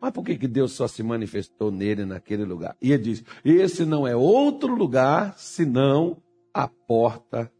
Mas 0.00 0.12
por 0.12 0.24
que, 0.24 0.36
que 0.36 0.46
Deus 0.46 0.72
só 0.72 0.86
se 0.86 1.02
manifestou 1.02 1.72
nele 1.72 2.04
naquele 2.04 2.44
lugar? 2.44 2.76
E 2.80 2.92
ele 2.92 3.02
diz: 3.02 3.24
Esse 3.44 3.84
não 3.84 4.06
é 4.06 4.14
outro 4.14 4.74
lugar 4.74 5.36
senão 5.38 6.22
a 6.52 6.68
porta 6.68 7.50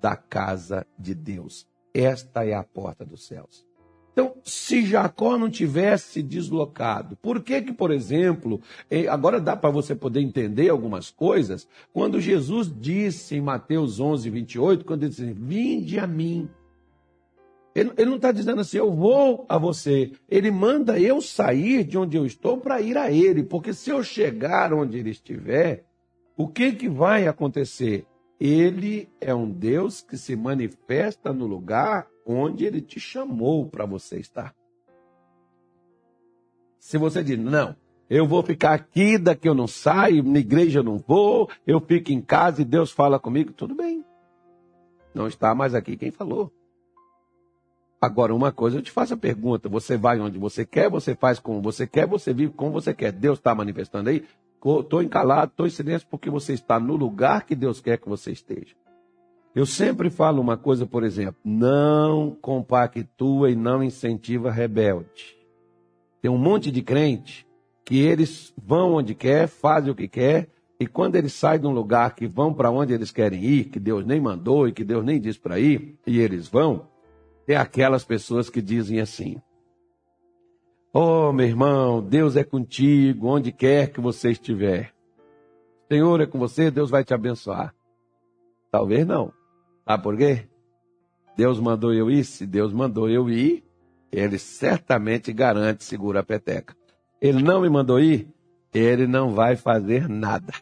da 0.00 0.16
casa 0.16 0.86
de 0.98 1.14
Deus. 1.14 1.68
Esta 1.92 2.46
é 2.46 2.54
a 2.54 2.64
porta 2.64 3.04
dos 3.04 3.26
céus. 3.26 3.67
Então, 4.18 4.34
se 4.42 4.84
Jacó 4.84 5.38
não 5.38 5.48
tivesse 5.48 6.24
deslocado, 6.24 7.16
por 7.22 7.40
que 7.40 7.62
que, 7.62 7.72
por 7.72 7.92
exemplo, 7.92 8.60
eh, 8.90 9.06
agora 9.06 9.40
dá 9.40 9.56
para 9.56 9.70
você 9.70 9.94
poder 9.94 10.20
entender 10.20 10.68
algumas 10.70 11.08
coisas, 11.08 11.68
quando 11.92 12.20
Jesus 12.20 12.68
disse 12.68 13.36
em 13.36 13.40
Mateus 13.40 14.00
11, 14.00 14.28
28, 14.28 14.84
quando 14.84 15.04
ele 15.04 15.10
disse, 15.10 15.32
vinde 15.32 16.00
a 16.00 16.06
mim. 16.08 16.50
Ele, 17.72 17.92
ele 17.96 18.10
não 18.10 18.16
está 18.16 18.32
dizendo 18.32 18.60
assim, 18.60 18.78
eu 18.78 18.92
vou 18.92 19.46
a 19.48 19.56
você. 19.56 20.10
Ele 20.28 20.50
manda 20.50 20.98
eu 20.98 21.20
sair 21.20 21.84
de 21.84 21.96
onde 21.96 22.16
eu 22.16 22.26
estou 22.26 22.58
para 22.58 22.80
ir 22.80 22.98
a 22.98 23.12
ele, 23.12 23.44
porque 23.44 23.72
se 23.72 23.90
eu 23.90 24.02
chegar 24.02 24.72
onde 24.72 24.98
ele 24.98 25.10
estiver, 25.10 25.84
o 26.36 26.48
que 26.48 26.72
que 26.72 26.88
vai 26.88 27.28
acontecer? 27.28 28.04
Ele 28.40 29.08
é 29.20 29.32
um 29.32 29.48
Deus 29.48 30.00
que 30.00 30.16
se 30.16 30.34
manifesta 30.34 31.32
no 31.32 31.46
lugar 31.46 32.08
onde 32.28 32.66
ele 32.66 32.82
te 32.82 33.00
chamou 33.00 33.66
para 33.66 33.86
você 33.86 34.18
estar. 34.18 34.54
Se 36.78 36.98
você 36.98 37.24
diz, 37.24 37.38
não, 37.38 37.74
eu 38.08 38.26
vou 38.26 38.42
ficar 38.42 38.74
aqui, 38.74 39.16
daqui 39.16 39.48
eu 39.48 39.54
não 39.54 39.66
saio, 39.66 40.22
na 40.22 40.38
igreja 40.38 40.80
eu 40.80 40.84
não 40.84 40.98
vou, 40.98 41.48
eu 41.66 41.80
fico 41.80 42.12
em 42.12 42.20
casa 42.20 42.60
e 42.60 42.66
Deus 42.66 42.90
fala 42.92 43.18
comigo, 43.18 43.52
tudo 43.52 43.74
bem. 43.74 44.04
Não 45.14 45.26
está 45.26 45.54
mais 45.54 45.74
aqui 45.74 45.96
quem 45.96 46.10
falou. 46.10 46.52
Agora, 48.00 48.34
uma 48.34 48.52
coisa, 48.52 48.78
eu 48.78 48.82
te 48.82 48.92
faço 48.92 49.14
a 49.14 49.16
pergunta: 49.16 49.68
você 49.68 49.96
vai 49.96 50.20
onde 50.20 50.38
você 50.38 50.64
quer, 50.64 50.88
você 50.88 51.16
faz 51.16 51.40
como 51.40 51.60
você 51.60 51.86
quer, 51.86 52.06
você 52.06 52.32
vive 52.32 52.52
como 52.52 52.70
você 52.70 52.94
quer. 52.94 53.10
Deus 53.10 53.38
está 53.38 53.52
manifestando 53.54 54.10
aí? 54.10 54.24
Estou 54.54 55.02
encalado, 55.02 55.50
estou 55.50 55.66
em 55.66 55.70
silêncio 55.70 56.06
porque 56.08 56.30
você 56.30 56.52
está 56.52 56.78
no 56.78 56.94
lugar 56.94 57.44
que 57.44 57.56
Deus 57.56 57.80
quer 57.80 57.98
que 57.98 58.08
você 58.08 58.30
esteja. 58.30 58.76
Eu 59.58 59.66
sempre 59.66 60.08
falo 60.08 60.40
uma 60.40 60.56
coisa, 60.56 60.86
por 60.86 61.02
exemplo, 61.02 61.40
não 61.44 62.30
compactua 62.30 63.50
e 63.50 63.56
não 63.56 63.82
incentiva 63.82 64.52
rebelde. 64.52 65.36
Tem 66.22 66.30
um 66.30 66.38
monte 66.38 66.70
de 66.70 66.80
crente 66.80 67.44
que 67.84 67.98
eles 67.98 68.54
vão 68.56 68.92
onde 68.92 69.16
quer, 69.16 69.48
fazem 69.48 69.90
o 69.90 69.96
que 69.96 70.06
quer, 70.06 70.48
E 70.78 70.86
quando 70.86 71.16
eles 71.16 71.32
saem 71.32 71.60
de 71.60 71.66
um 71.66 71.72
lugar 71.72 72.14
que 72.14 72.28
vão 72.28 72.54
para 72.54 72.70
onde 72.70 72.92
eles 72.92 73.10
querem 73.10 73.42
ir, 73.42 73.64
que 73.64 73.80
Deus 73.80 74.06
nem 74.06 74.20
mandou 74.20 74.68
e 74.68 74.72
que 74.72 74.84
Deus 74.84 75.04
nem 75.04 75.20
disse 75.20 75.40
para 75.40 75.58
ir, 75.58 75.98
e 76.06 76.20
eles 76.20 76.46
vão, 76.46 76.86
tem 77.44 77.56
aquelas 77.56 78.04
pessoas 78.04 78.48
que 78.48 78.62
dizem 78.62 79.00
assim: 79.00 79.42
Oh, 80.94 81.32
meu 81.32 81.46
irmão, 81.46 82.00
Deus 82.00 82.36
é 82.36 82.44
contigo, 82.44 83.26
onde 83.26 83.50
quer 83.50 83.90
que 83.90 84.00
você 84.00 84.30
estiver. 84.30 84.94
Senhor 85.90 86.20
é 86.20 86.26
com 86.26 86.38
você, 86.38 86.70
Deus 86.70 86.90
vai 86.90 87.02
te 87.02 87.12
abençoar. 87.12 87.74
Talvez 88.70 89.04
não. 89.04 89.36
Sabe 89.88 90.02
por 90.02 90.18
quê? 90.18 90.44
Deus 91.34 91.58
mandou 91.58 91.94
eu 91.94 92.10
ir, 92.10 92.22
se 92.22 92.44
Deus 92.46 92.74
mandou 92.74 93.08
eu 93.08 93.30
ir, 93.30 93.64
ele 94.12 94.38
certamente 94.38 95.32
garante 95.32 95.82
segura 95.82 96.20
a 96.20 96.22
peteca. 96.22 96.76
Ele 97.22 97.42
não 97.42 97.62
me 97.62 97.70
mandou 97.70 97.98
ir, 97.98 98.28
ele 98.74 99.06
não 99.06 99.32
vai 99.32 99.56
fazer 99.56 100.06
nada. 100.06 100.52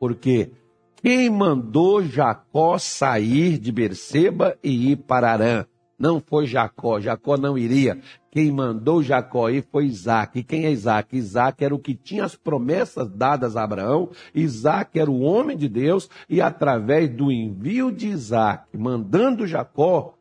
Porque 0.00 0.50
quem 0.96 1.30
mandou 1.30 2.02
Jacó 2.02 2.76
sair 2.76 3.56
de 3.56 3.70
Berseba 3.70 4.58
e 4.64 4.90
ir 4.90 4.96
para 4.96 5.30
Arã? 5.30 5.64
Não 5.96 6.18
foi 6.18 6.48
Jacó, 6.48 6.98
Jacó 6.98 7.36
não 7.36 7.56
iria. 7.56 8.00
Quem 8.36 8.52
mandou 8.52 9.02
Jacó 9.02 9.48
ir 9.48 9.64
foi 9.72 9.86
Isaac. 9.86 10.38
E 10.38 10.42
quem 10.42 10.66
é 10.66 10.70
Isaac? 10.70 11.16
Isaac 11.16 11.64
era 11.64 11.74
o 11.74 11.78
que 11.78 11.94
tinha 11.94 12.22
as 12.22 12.36
promessas 12.36 13.08
dadas 13.08 13.56
a 13.56 13.64
Abraão. 13.64 14.10
Isaac 14.34 15.00
era 15.00 15.10
o 15.10 15.22
homem 15.22 15.56
de 15.56 15.70
Deus. 15.70 16.10
E 16.28 16.42
através 16.42 17.08
do 17.08 17.32
envio 17.32 17.90
de 17.90 18.08
Isaac, 18.08 18.76
mandando 18.76 19.46
Jacó, 19.46 20.18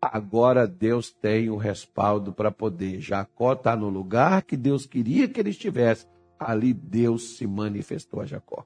agora 0.00 0.64
Deus 0.64 1.10
tem 1.10 1.50
o 1.50 1.56
respaldo 1.56 2.32
para 2.32 2.52
poder. 2.52 3.00
Jacó 3.00 3.54
está 3.54 3.74
no 3.74 3.88
lugar 3.88 4.42
que 4.42 4.56
Deus 4.56 4.86
queria 4.86 5.26
que 5.26 5.40
ele 5.40 5.50
estivesse. 5.50 6.06
Ali 6.38 6.72
Deus 6.72 7.36
se 7.36 7.48
manifestou 7.48 8.20
a 8.20 8.26
Jacó. 8.26 8.64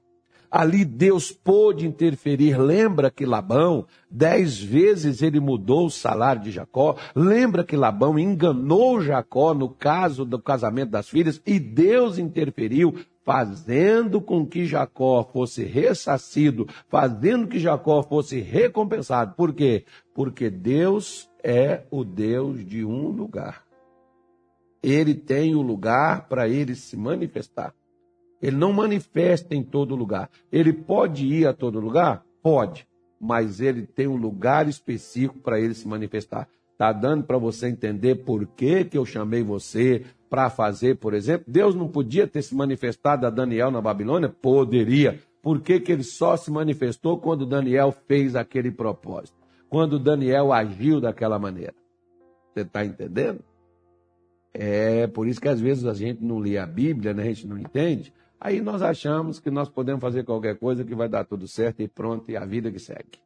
Ali 0.51 0.83
Deus 0.83 1.31
pôde 1.31 1.87
interferir. 1.87 2.59
Lembra 2.59 3.09
que 3.09 3.25
Labão, 3.25 3.87
dez 4.09 4.61
vezes 4.61 5.21
ele 5.21 5.39
mudou 5.39 5.85
o 5.85 5.89
salário 5.89 6.41
de 6.41 6.51
Jacó. 6.51 6.97
Lembra 7.15 7.63
que 7.63 7.77
Labão 7.77 8.19
enganou 8.19 9.01
Jacó 9.01 9.53
no 9.53 9.69
caso 9.69 10.25
do 10.25 10.37
casamento 10.37 10.89
das 10.89 11.07
filhas 11.07 11.41
e 11.45 11.57
Deus 11.57 12.17
interferiu, 12.17 12.99
fazendo 13.23 14.19
com 14.19 14.45
que 14.45 14.65
Jacó 14.65 15.23
fosse 15.23 15.63
ressarcido, 15.63 16.67
fazendo 16.89 17.47
que 17.47 17.57
Jacó 17.57 18.03
fosse 18.03 18.41
recompensado. 18.41 19.35
Por 19.35 19.53
quê? 19.53 19.85
Porque 20.13 20.49
Deus 20.49 21.29
é 21.41 21.83
o 21.89 22.03
Deus 22.03 22.65
de 22.65 22.83
um 22.83 23.07
lugar. 23.07 23.63
Ele 24.83 25.13
tem 25.13 25.55
o 25.55 25.61
lugar 25.61 26.27
para 26.27 26.49
ele 26.49 26.75
se 26.75 26.97
manifestar. 26.97 27.73
Ele 28.41 28.55
não 28.55 28.73
manifesta 28.73 29.53
em 29.53 29.63
todo 29.63 29.95
lugar. 29.95 30.29
Ele 30.51 30.73
pode 30.73 31.25
ir 31.25 31.45
a 31.45 31.53
todo 31.53 31.79
lugar? 31.79 32.25
Pode. 32.41 32.87
Mas 33.19 33.61
ele 33.61 33.85
tem 33.85 34.07
um 34.07 34.15
lugar 34.15 34.67
específico 34.67 35.39
para 35.39 35.59
ele 35.59 35.73
se 35.73 35.87
manifestar. 35.87 36.47
Está 36.71 36.91
dando 36.91 37.23
para 37.23 37.37
você 37.37 37.67
entender 37.67 38.23
por 38.23 38.47
que, 38.47 38.83
que 38.85 38.97
eu 38.97 39.05
chamei 39.05 39.43
você 39.43 40.03
para 40.29 40.49
fazer, 40.49 40.95
por 40.95 41.13
exemplo? 41.13 41.45
Deus 41.47 41.75
não 41.75 41.87
podia 41.87 42.25
ter 42.25 42.41
se 42.41 42.55
manifestado 42.55 43.27
a 43.27 43.29
Daniel 43.29 43.69
na 43.69 43.79
Babilônia? 43.79 44.29
Poderia. 44.29 45.19
Por 45.41 45.61
que, 45.61 45.79
que 45.79 45.91
ele 45.91 46.03
só 46.03 46.35
se 46.35 46.49
manifestou 46.49 47.19
quando 47.19 47.45
Daniel 47.45 47.91
fez 48.07 48.35
aquele 48.35 48.71
propósito? 48.71 49.37
Quando 49.69 49.99
Daniel 49.99 50.51
agiu 50.51 50.99
daquela 50.99 51.37
maneira? 51.37 51.73
Você 52.53 52.61
está 52.61 52.83
entendendo? 52.83 53.43
É 54.53 55.07
por 55.07 55.27
isso 55.27 55.39
que 55.39 55.47
às 55.47 55.59
vezes 55.59 55.85
a 55.85 55.93
gente 55.93 56.23
não 56.23 56.39
lê 56.39 56.57
a 56.57 56.65
Bíblia, 56.65 57.13
né? 57.13 57.23
a 57.23 57.27
gente 57.27 57.47
não 57.47 57.57
entende, 57.57 58.13
Aí 58.43 58.59
nós 58.59 58.81
achamos 58.81 59.39
que 59.39 59.51
nós 59.51 59.69
podemos 59.69 60.01
fazer 60.01 60.23
qualquer 60.23 60.57
coisa 60.57 60.83
que 60.83 60.95
vai 60.95 61.07
dar 61.07 61.25
tudo 61.25 61.47
certo 61.47 61.83
e 61.83 61.87
pronto, 61.87 62.31
e 62.31 62.35
a 62.35 62.43
vida 62.43 62.71
que 62.71 62.79
segue. 62.79 63.19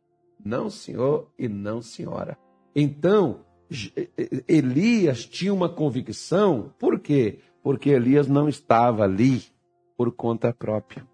Não, 0.44 0.70
senhor 0.70 1.32
e 1.40 1.48
não, 1.48 1.82
senhora. 1.82 2.38
Então, 2.76 3.40
Elias 4.46 5.26
tinha 5.26 5.54
uma 5.54 5.70
convicção, 5.70 6.74
por 6.78 7.00
quê? 7.00 7.40
Porque 7.64 7.92
Elias 7.92 8.28
não 8.28 8.50
estava 8.50 9.06
ali 9.06 9.42
por 9.96 10.12
conta 10.12 10.54
própria. 10.54 11.08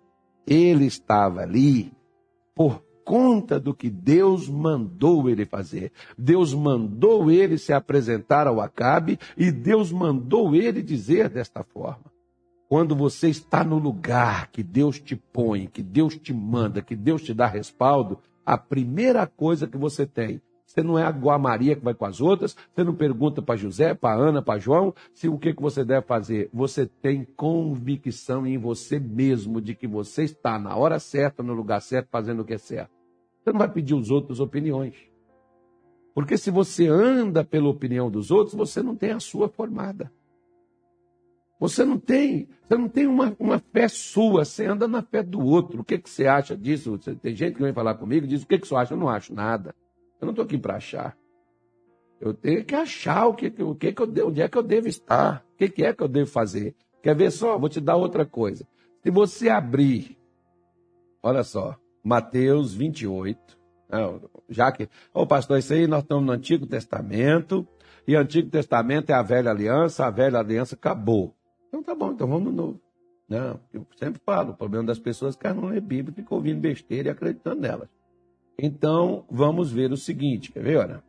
Ele 0.47 0.85
estava 0.87 1.41
ali 1.41 1.93
por 2.55 2.83
conta 3.05 3.59
do 3.59 3.71
que 3.71 3.87
Deus 3.87 4.49
mandou 4.49 5.29
ele 5.29 5.45
fazer. 5.45 5.91
Deus 6.17 6.55
mandou 6.55 7.29
ele 7.29 7.55
se 7.59 7.71
apresentar 7.71 8.47
ao 8.47 8.59
Acabe 8.59 9.19
e 9.37 9.51
Deus 9.51 9.91
mandou 9.91 10.55
ele 10.55 10.81
dizer 10.81 11.29
desta 11.29 11.63
forma. 11.63 12.11
Quando 12.71 12.95
você 12.95 13.27
está 13.27 13.65
no 13.65 13.77
lugar 13.77 14.49
que 14.49 14.63
Deus 14.63 14.97
te 14.97 15.13
põe, 15.13 15.67
que 15.67 15.83
Deus 15.83 16.17
te 16.17 16.33
manda, 16.33 16.81
que 16.81 16.95
Deus 16.95 17.21
te 17.21 17.33
dá 17.33 17.45
respaldo, 17.45 18.17
a 18.45 18.57
primeira 18.57 19.27
coisa 19.27 19.67
que 19.67 19.77
você 19.77 20.05
tem, 20.05 20.41
você 20.65 20.81
não 20.81 20.97
é 20.97 21.03
a 21.03 21.37
Maria 21.37 21.75
que 21.75 21.83
vai 21.83 21.93
com 21.93 22.05
as 22.05 22.21
outras, 22.21 22.55
você 22.73 22.81
não 22.81 22.95
pergunta 22.95 23.41
para 23.41 23.57
José, 23.57 23.93
para 23.93 24.17
Ana, 24.17 24.41
para 24.41 24.57
João, 24.57 24.95
se 25.13 25.27
o 25.27 25.37
que, 25.37 25.53
que 25.53 25.61
você 25.61 25.83
deve 25.83 26.07
fazer. 26.07 26.49
Você 26.53 26.85
tem 26.85 27.25
convicção 27.35 28.47
em 28.47 28.57
você 28.57 29.01
mesmo 29.01 29.59
de 29.59 29.75
que 29.75 29.85
você 29.85 30.23
está 30.23 30.57
na 30.57 30.73
hora 30.73 30.97
certa, 30.97 31.43
no 31.43 31.53
lugar 31.53 31.81
certo, 31.81 32.07
fazendo 32.09 32.41
o 32.41 32.45
que 32.45 32.53
é 32.53 32.57
certo. 32.57 32.91
Você 33.43 33.51
não 33.51 33.59
vai 33.59 33.69
pedir 33.69 33.95
os 33.95 34.09
outros 34.09 34.39
opiniões. 34.39 34.95
Porque 36.15 36.37
se 36.37 36.49
você 36.49 36.87
anda 36.87 37.43
pela 37.43 37.67
opinião 37.67 38.09
dos 38.09 38.31
outros, 38.31 38.55
você 38.55 38.81
não 38.81 38.95
tem 38.95 39.11
a 39.11 39.19
sua 39.19 39.49
formada. 39.49 40.09
Você 41.61 41.85
não 41.85 41.99
tem, 41.99 42.49
você 42.67 42.75
não 42.75 42.89
tem 42.89 43.05
uma, 43.05 43.35
uma 43.39 43.59
fé 43.59 43.87
sua, 43.87 44.43
você 44.43 44.65
anda 44.65 44.87
na 44.87 45.03
fé 45.03 45.21
do 45.21 45.39
outro. 45.39 45.81
O 45.81 45.83
que, 45.83 45.99
que 45.99 46.09
você 46.09 46.25
acha 46.25 46.57
disso? 46.57 46.97
Tem 46.97 47.35
gente 47.35 47.53
que 47.53 47.61
vem 47.61 47.71
falar 47.71 47.93
comigo 47.93 48.25
e 48.25 48.29
diz: 48.29 48.41
o 48.41 48.47
que, 48.47 48.57
que 48.57 48.67
você 48.67 48.73
acha? 48.73 48.95
Eu 48.95 48.97
não 48.97 49.07
acho 49.07 49.31
nada. 49.31 49.75
Eu 50.19 50.25
não 50.25 50.31
estou 50.31 50.43
aqui 50.43 50.57
para 50.57 50.77
achar. 50.77 51.15
Eu 52.19 52.33
tenho 52.33 52.65
que 52.65 52.73
achar 52.73 53.27
o 53.27 53.35
que, 53.35 53.53
o 53.61 53.75
que, 53.75 53.93
que 53.93 54.01
eu 54.01 54.27
onde 54.27 54.41
é 54.41 54.49
que 54.49 54.57
eu 54.57 54.63
devo 54.63 54.87
estar, 54.87 55.45
o 55.53 55.57
que, 55.57 55.69
que 55.69 55.85
é 55.85 55.93
que 55.93 56.01
eu 56.01 56.07
devo 56.07 56.31
fazer. 56.31 56.73
Quer 57.03 57.15
ver 57.15 57.29
só? 57.29 57.59
Vou 57.59 57.69
te 57.69 57.79
dar 57.79 57.95
outra 57.95 58.25
coisa. 58.25 58.67
Se 59.03 59.11
você 59.11 59.47
abrir, 59.47 60.17
olha 61.21 61.43
só, 61.43 61.77
Mateus 62.03 62.73
28, 62.73 63.39
já 64.49 64.71
que, 64.71 64.85
ô 65.13 65.21
oh, 65.21 65.27
pastor, 65.27 65.59
isso 65.59 65.73
aí 65.73 65.85
nós 65.85 66.01
estamos 66.01 66.25
no 66.25 66.31
Antigo 66.31 66.65
Testamento, 66.65 67.67
e 68.07 68.15
Antigo 68.15 68.49
Testamento 68.49 69.11
é 69.11 69.13
a 69.13 69.21
velha 69.21 69.51
aliança, 69.51 70.07
a 70.07 70.09
velha 70.09 70.39
aliança 70.39 70.73
acabou. 70.73 71.35
Então 71.71 71.81
tá 71.81 71.95
bom, 71.95 72.11
então 72.11 72.27
vamos 72.27 72.43
no 72.43 72.51
novo. 72.51 72.81
Não, 73.29 73.57
eu 73.73 73.87
sempre 73.95 74.21
falo, 74.25 74.51
o 74.51 74.57
problema 74.57 74.85
das 74.85 74.99
pessoas 74.99 75.37
é 75.37 75.39
que 75.39 75.53
não 75.53 75.69
lê 75.69 75.79
Bíblia, 75.79 76.13
ficam 76.13 76.37
ouvindo 76.37 76.59
besteira 76.59 77.07
e 77.07 77.11
acreditando 77.11 77.61
nelas. 77.61 77.87
Então, 78.59 79.23
vamos 79.31 79.71
ver 79.71 79.89
o 79.89 79.95
seguinte, 79.95 80.51
quer 80.51 80.61
ver, 80.61 80.77
olha? 80.77 81.01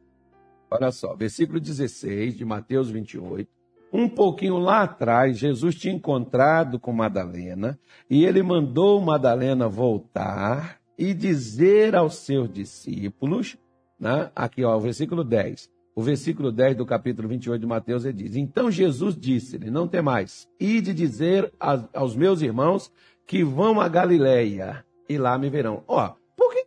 Olha 0.70 0.92
só, 0.92 1.16
versículo 1.16 1.59
16 1.59 2.37
de 2.37 2.44
Mateus 2.44 2.88
28. 2.88 3.51
Um 3.92 4.09
pouquinho 4.09 4.57
lá 4.57 4.85
atrás, 4.85 5.37
Jesus 5.37 5.75
tinha 5.75 5.92
encontrado 5.92 6.79
com 6.79 6.92
Madalena 6.92 7.77
e 8.09 8.25
ele 8.25 8.40
mandou 8.40 9.01
Madalena 9.01 9.68
voltar 9.68 10.81
e 10.96 11.12
dizer 11.12 11.96
aos 11.96 12.14
seus 12.18 12.48
discípulos, 12.48 13.59
né? 13.98 14.31
aqui 14.35 14.64
ó, 14.64 14.77
o 14.77 14.81
versículo 14.81 15.25
10, 15.25 15.68
o 15.94 16.02
versículo 16.02 16.50
10 16.50 16.76
do 16.76 16.87
capítulo 16.87 17.28
28 17.28 17.61
de 17.61 17.66
Mateus, 17.66 18.05
ele 18.05 18.24
diz: 18.24 18.37
Então 18.37 18.70
Jesus 18.70 19.16
disse-lhe: 19.16 19.70
Não 19.70 19.87
tem 19.87 20.02
mais, 20.02 20.48
ide 20.59 20.94
dizer 20.94 21.52
aos 21.92 22.16
meus 22.16 22.40
irmãos 22.40 22.90
que 23.26 23.44
vão 23.44 23.81
a 23.81 23.88
Galileia 23.88 24.85
e 25.09 25.18
lá 25.18 25.38
me 25.38 25.50
verão. 25.50 25.85
Ó, 25.87 26.14
por 26.37 26.52
que 26.52 26.66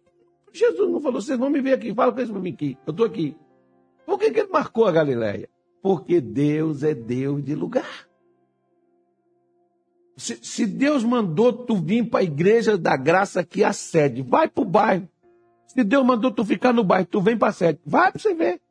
Jesus 0.53 0.91
não 0.91 1.01
falou, 1.01 1.21
vocês 1.21 1.37
vão 1.37 1.49
me 1.49 1.61
ver 1.61 1.73
aqui, 1.73 1.93
fala 1.93 2.11
com 2.11 2.19
eles 2.19 2.31
para 2.31 2.39
mim 2.39 2.51
aqui, 2.51 2.77
eu 2.85 2.91
estou 2.91 3.05
aqui. 3.05 3.35
Por 4.05 4.19
que, 4.19 4.31
que 4.31 4.39
ele 4.41 4.49
marcou 4.49 4.85
a 4.85 4.91
Galileia? 4.91 5.49
Porque 5.81 6.21
Deus 6.21 6.83
é 6.83 6.93
Deus 6.93 7.43
de 7.43 7.55
lugar. 7.55 8.07
Se, 10.15 10.37
se 10.41 10.65
Deus 10.65 11.03
mandou 11.03 11.51
tu 11.51 11.75
vir 11.75 12.09
para 12.09 12.21
a 12.21 12.23
igreja 12.23 12.77
da 12.77 12.95
graça 12.95 13.41
aqui 13.41 13.63
a 13.63 13.73
sede, 13.73 14.21
vai 14.21 14.47
para 14.47 14.61
o 14.61 14.65
bairro. 14.65 15.09
Se 15.67 15.83
Deus 15.83 16.05
mandou 16.05 16.31
tu 16.31 16.45
ficar 16.45 16.71
no 16.71 16.83
bairro, 16.83 17.07
tu 17.07 17.19
vem 17.19 17.37
para 17.37 17.49
a 17.49 17.51
sede, 17.51 17.79
vai 17.85 18.11
para 18.11 18.21
você 18.21 18.33
ver. 18.33 18.61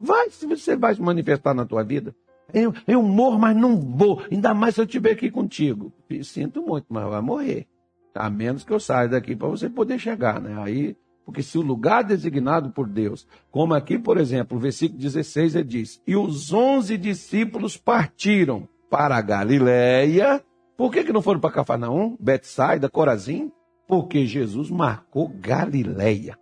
Vai, 0.00 0.30
se 0.30 0.46
você 0.46 0.76
vai 0.76 0.94
se 0.94 1.00
manifestar 1.00 1.54
na 1.54 1.64
tua 1.64 1.82
vida. 1.82 2.14
Eu, 2.52 2.72
eu 2.86 3.02
morro, 3.02 3.38
mas 3.38 3.56
não 3.56 3.76
vou. 3.76 4.22
Ainda 4.30 4.54
mais 4.54 4.74
se 4.74 4.80
eu 4.80 4.84
estiver 4.84 5.12
aqui 5.12 5.30
contigo. 5.30 5.92
Sinto 6.22 6.62
muito, 6.62 6.86
mas 6.88 7.08
vai 7.08 7.20
morrer. 7.20 7.66
A 8.14 8.30
menos 8.30 8.64
que 8.64 8.72
eu 8.72 8.80
saia 8.80 9.08
daqui 9.08 9.34
para 9.34 9.48
você 9.48 9.68
poder 9.68 9.98
chegar, 9.98 10.40
né? 10.40 10.56
Aí, 10.62 10.96
porque 11.24 11.42
se 11.42 11.58
o 11.58 11.62
lugar 11.62 12.04
designado 12.04 12.70
por 12.70 12.88
Deus, 12.88 13.26
como 13.50 13.74
aqui, 13.74 13.98
por 13.98 14.16
exemplo, 14.16 14.56
o 14.56 14.60
versículo 14.60 15.00
16, 15.00 15.54
ele 15.54 15.64
diz: 15.64 16.02
E 16.06 16.16
os 16.16 16.52
onze 16.52 16.96
discípulos 16.96 17.76
partiram 17.76 18.66
para 18.88 19.16
a 19.16 19.22
Galiléia. 19.22 20.42
Por 20.76 20.90
que, 20.92 21.04
que 21.04 21.12
não 21.12 21.22
foram 21.22 21.40
para 21.40 21.52
Cafarnaum, 21.52 22.16
Betsaida, 22.20 22.88
Corazim? 22.88 23.50
Porque 23.88 24.24
Jesus 24.26 24.70
marcou 24.70 25.28
Galiléia 25.28 26.38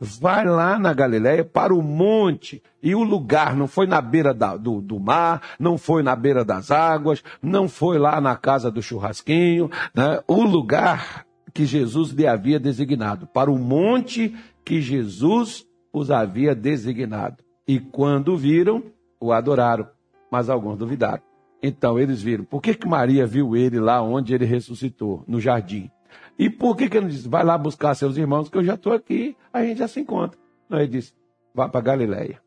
vai 0.00 0.46
lá 0.46 0.78
na 0.78 0.94
Galiléia 0.94 1.44
para 1.44 1.74
o 1.74 1.82
monte. 1.82 2.62
E 2.82 2.94
o 2.94 3.02
lugar 3.02 3.54
não 3.54 3.68
foi 3.68 3.86
na 3.86 4.00
beira 4.00 4.32
da, 4.32 4.56
do, 4.56 4.80
do 4.80 4.98
mar, 4.98 5.42
não 5.58 5.76
foi 5.76 6.02
na 6.02 6.16
beira 6.16 6.42
das 6.42 6.70
águas, 6.70 7.22
não 7.42 7.68
foi 7.68 7.98
lá 7.98 8.20
na 8.20 8.34
casa 8.34 8.70
do 8.70 8.82
churrasquinho. 8.82 9.70
Né? 9.94 10.20
O 10.26 10.42
lugar 10.42 11.26
que 11.52 11.66
Jesus 11.66 12.10
lhe 12.10 12.26
havia 12.26 12.58
designado, 12.58 13.26
para 13.26 13.50
o 13.50 13.58
monte 13.58 14.34
que 14.64 14.80
Jesus 14.80 15.66
os 15.92 16.10
havia 16.10 16.54
designado. 16.54 17.44
E 17.68 17.78
quando 17.78 18.36
viram, 18.36 18.82
o 19.20 19.32
adoraram, 19.32 19.86
mas 20.30 20.48
alguns 20.48 20.78
duvidaram. 20.78 21.22
Então 21.62 21.98
eles 21.98 22.22
viram. 22.22 22.44
Por 22.44 22.62
que, 22.62 22.74
que 22.74 22.88
Maria 22.88 23.26
viu 23.26 23.54
ele 23.54 23.78
lá 23.78 24.00
onde 24.00 24.34
ele 24.34 24.46
ressuscitou, 24.46 25.22
no 25.28 25.40
jardim? 25.40 25.90
E 26.38 26.48
por 26.48 26.76
que, 26.76 26.88
que 26.88 26.96
ele 26.96 27.08
disse, 27.08 27.28
vai 27.28 27.44
lá 27.44 27.56
buscar 27.58 27.94
seus 27.94 28.16
irmãos, 28.16 28.48
que 28.48 28.56
eu 28.56 28.64
já 28.64 28.74
estou 28.74 28.92
aqui, 28.92 29.36
a 29.52 29.62
gente 29.62 29.78
já 29.78 29.88
se 29.88 30.00
encontra. 30.00 30.38
Não, 30.68 30.78
ele 30.78 30.88
disse, 30.88 31.12
vá 31.54 31.68
para 31.68 31.80
Galileia. 31.80 32.40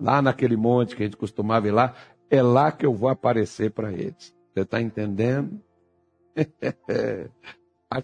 Lá 0.00 0.22
naquele 0.22 0.56
monte 0.56 0.96
que 0.96 1.02
a 1.02 1.06
gente 1.06 1.16
costumava 1.16 1.68
ir 1.68 1.72
lá, 1.72 1.94
é 2.30 2.42
lá 2.42 2.72
que 2.72 2.86
eu 2.86 2.94
vou 2.94 3.08
aparecer 3.08 3.70
para 3.70 3.92
eles. 3.92 4.34
Você 4.52 4.60
está 4.60 4.80
entendendo? 4.80 5.60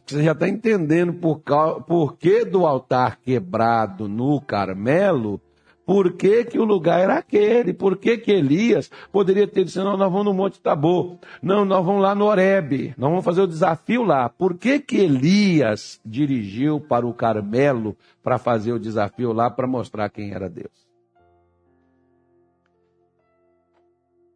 Você 0.07 0.23
já 0.23 0.33
está 0.33 0.47
entendendo 0.47 1.15
por, 1.15 1.41
por 1.87 2.19
que 2.19 2.45
do 2.45 2.67
altar 2.67 3.19
quebrado 3.21 4.07
no 4.07 4.39
Carmelo 4.41 5.41
por 5.89 6.13
que, 6.13 6.45
que 6.45 6.59
o 6.59 6.65
lugar 6.65 7.01
era 7.01 7.17
aquele? 7.17 7.73
Por 7.73 7.97
que, 7.97 8.19
que 8.19 8.31
Elias 8.31 8.91
poderia 9.11 9.49
ter 9.49 9.65
dito, 9.65 9.83
não, 9.83 9.97
nós 9.97 10.13
vamos 10.13 10.27
no 10.27 10.35
Monte 10.35 10.61
Tabor. 10.61 11.17
Não, 11.41 11.65
nós 11.65 11.83
vamos 11.83 12.03
lá 12.03 12.15
no 12.15 12.27
Horebe. 12.27 12.95
Nós 12.99 13.09
vamos 13.09 13.25
fazer 13.25 13.41
o 13.41 13.47
desafio 13.47 14.03
lá. 14.03 14.29
Por 14.29 14.59
que, 14.59 14.81
que 14.81 14.99
Elias 14.99 15.99
dirigiu 16.05 16.79
para 16.79 17.07
o 17.07 17.15
Carmelo 17.15 17.97
para 18.23 18.37
fazer 18.37 18.71
o 18.75 18.79
desafio 18.79 19.33
lá 19.33 19.51
para 19.51 19.67
mostrar 19.67 20.11
quem 20.11 20.31
era 20.31 20.47
Deus? 20.51 20.87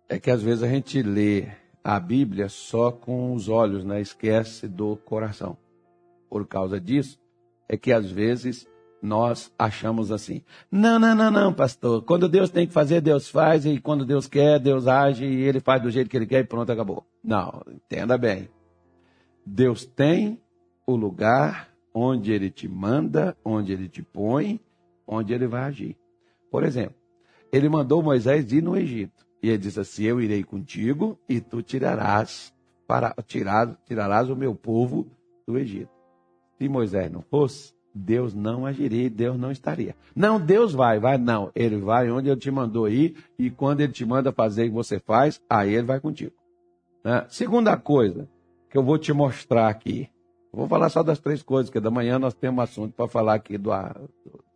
É 0.08 0.18
que 0.18 0.30
às 0.30 0.42
vezes 0.42 0.62
a 0.62 0.68
gente 0.68 1.02
lê 1.02 1.48
a 1.84 2.00
Bíblia 2.00 2.48
só 2.48 2.90
com 2.90 3.34
os 3.34 3.50
olhos, 3.50 3.84
né? 3.84 4.00
esquece 4.00 4.66
do 4.66 4.96
coração. 4.96 5.58
Por 6.30 6.46
causa 6.46 6.80
disso, 6.80 7.20
é 7.68 7.76
que 7.76 7.92
às 7.92 8.10
vezes 8.10 8.66
nós 9.02 9.52
achamos 9.58 10.12
assim. 10.12 10.42
Não, 10.70 10.98
não, 10.98 11.14
não, 11.14 11.30
não, 11.30 11.52
pastor. 11.52 12.02
Quando 12.02 12.28
Deus 12.28 12.48
tem 12.50 12.66
que 12.66 12.72
fazer, 12.72 13.00
Deus 13.00 13.28
faz, 13.28 13.66
e 13.66 13.80
quando 13.80 14.06
Deus 14.06 14.28
quer, 14.28 14.60
Deus 14.60 14.86
age, 14.86 15.26
e 15.26 15.42
ele 15.42 15.58
faz 15.58 15.82
do 15.82 15.90
jeito 15.90 16.08
que 16.08 16.16
ele 16.16 16.26
quer 16.26 16.40
e 16.40 16.44
pronto, 16.44 16.70
acabou. 16.70 17.04
Não, 17.22 17.62
entenda 17.68 18.16
bem. 18.16 18.48
Deus 19.44 19.84
tem 19.84 20.40
o 20.86 20.94
lugar 20.94 21.68
onde 21.92 22.32
ele 22.32 22.48
te 22.48 22.68
manda, 22.68 23.36
onde 23.44 23.72
ele 23.72 23.88
te 23.88 24.02
põe, 24.02 24.60
onde 25.06 25.34
ele 25.34 25.48
vai 25.48 25.64
agir. 25.64 25.96
Por 26.50 26.62
exemplo, 26.62 26.94
ele 27.52 27.68
mandou 27.68 28.02
Moisés 28.02 28.52
ir 28.52 28.62
no 28.62 28.76
Egito. 28.76 29.26
E 29.42 29.48
ele 29.48 29.58
disse 29.58 29.80
assim: 29.80 30.04
Eu 30.04 30.20
irei 30.20 30.44
contigo 30.44 31.18
e 31.28 31.40
tu 31.40 31.60
tirarás, 31.60 32.54
para, 32.86 33.12
tirar, 33.26 33.76
tirarás 33.84 34.30
o 34.30 34.36
meu 34.36 34.54
povo 34.54 35.06
do 35.46 35.58
Egito. 35.58 35.90
Se 36.56 36.68
Moisés 36.68 37.10
não 37.10 37.22
fosse, 37.22 37.74
Deus 37.94 38.34
não 38.34 38.64
agiria, 38.64 39.10
Deus 39.10 39.38
não 39.38 39.50
estaria. 39.50 39.94
Não, 40.14 40.40
Deus 40.40 40.72
vai, 40.72 40.98
vai, 40.98 41.18
não. 41.18 41.50
Ele 41.54 41.78
vai 41.78 42.10
onde 42.10 42.30
ele 42.30 42.40
te 42.40 42.50
mandou 42.50 42.88
ir, 42.88 43.16
e 43.38 43.50
quando 43.50 43.80
ele 43.80 43.92
te 43.92 44.04
manda 44.04 44.32
fazer 44.32 44.68
que 44.68 44.74
você 44.74 44.98
faz, 44.98 45.40
aí 45.48 45.74
ele 45.74 45.86
vai 45.86 46.00
contigo. 46.00 46.32
Né? 47.04 47.26
Segunda 47.28 47.76
coisa 47.76 48.28
que 48.70 48.78
eu 48.78 48.82
vou 48.82 48.98
te 48.98 49.12
mostrar 49.12 49.68
aqui. 49.68 50.08
vou 50.52 50.66
falar 50.66 50.88
só 50.88 51.02
das 51.02 51.20
três 51.20 51.42
coisas, 51.42 51.70
que 51.70 51.80
da 51.80 51.90
manhã 51.90 52.18
nós 52.18 52.34
temos 52.34 52.58
um 52.58 52.62
assunto 52.62 52.94
para 52.94 53.08
falar 53.08 53.34
aqui 53.34 53.58
do, 53.58 53.70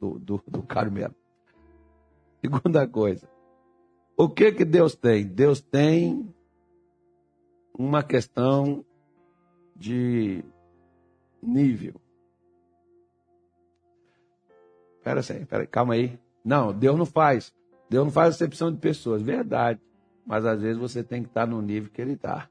do, 0.01 0.19
do, 0.19 0.43
do 0.47 0.63
Carmelo. 0.63 1.15
Segunda 2.41 2.87
coisa. 2.87 3.29
O 4.17 4.29
que 4.29 4.53
que 4.53 4.65
Deus 4.65 4.95
tem? 4.95 5.27
Deus 5.27 5.61
tem 5.61 6.27
uma 7.79 8.03
questão 8.03 8.83
de 9.77 10.43
nível. 11.43 12.01
Pera 15.07 15.23
pera 15.23 15.65
calma 15.69 15.95
aí. 15.95 16.19
Não, 16.45 16.73
Deus 16.73 16.99
não 16.99 17.07
faz. 17.07 17.55
Deus 17.89 18.07
não 18.07 18.11
faz 18.11 18.35
acepção 18.35 18.73
de 18.73 18.79
pessoas, 18.79 19.23
verdade. 19.23 19.81
Mas 20.27 20.45
às 20.45 20.61
vezes 20.61 20.79
você 20.79 21.05
tem 21.05 21.23
que 21.23 21.29
estar 21.29 21.47
no 21.47 21.63
nível 21.63 21.89
que 21.93 22.03
ele 22.03 22.15
está. 22.15 22.51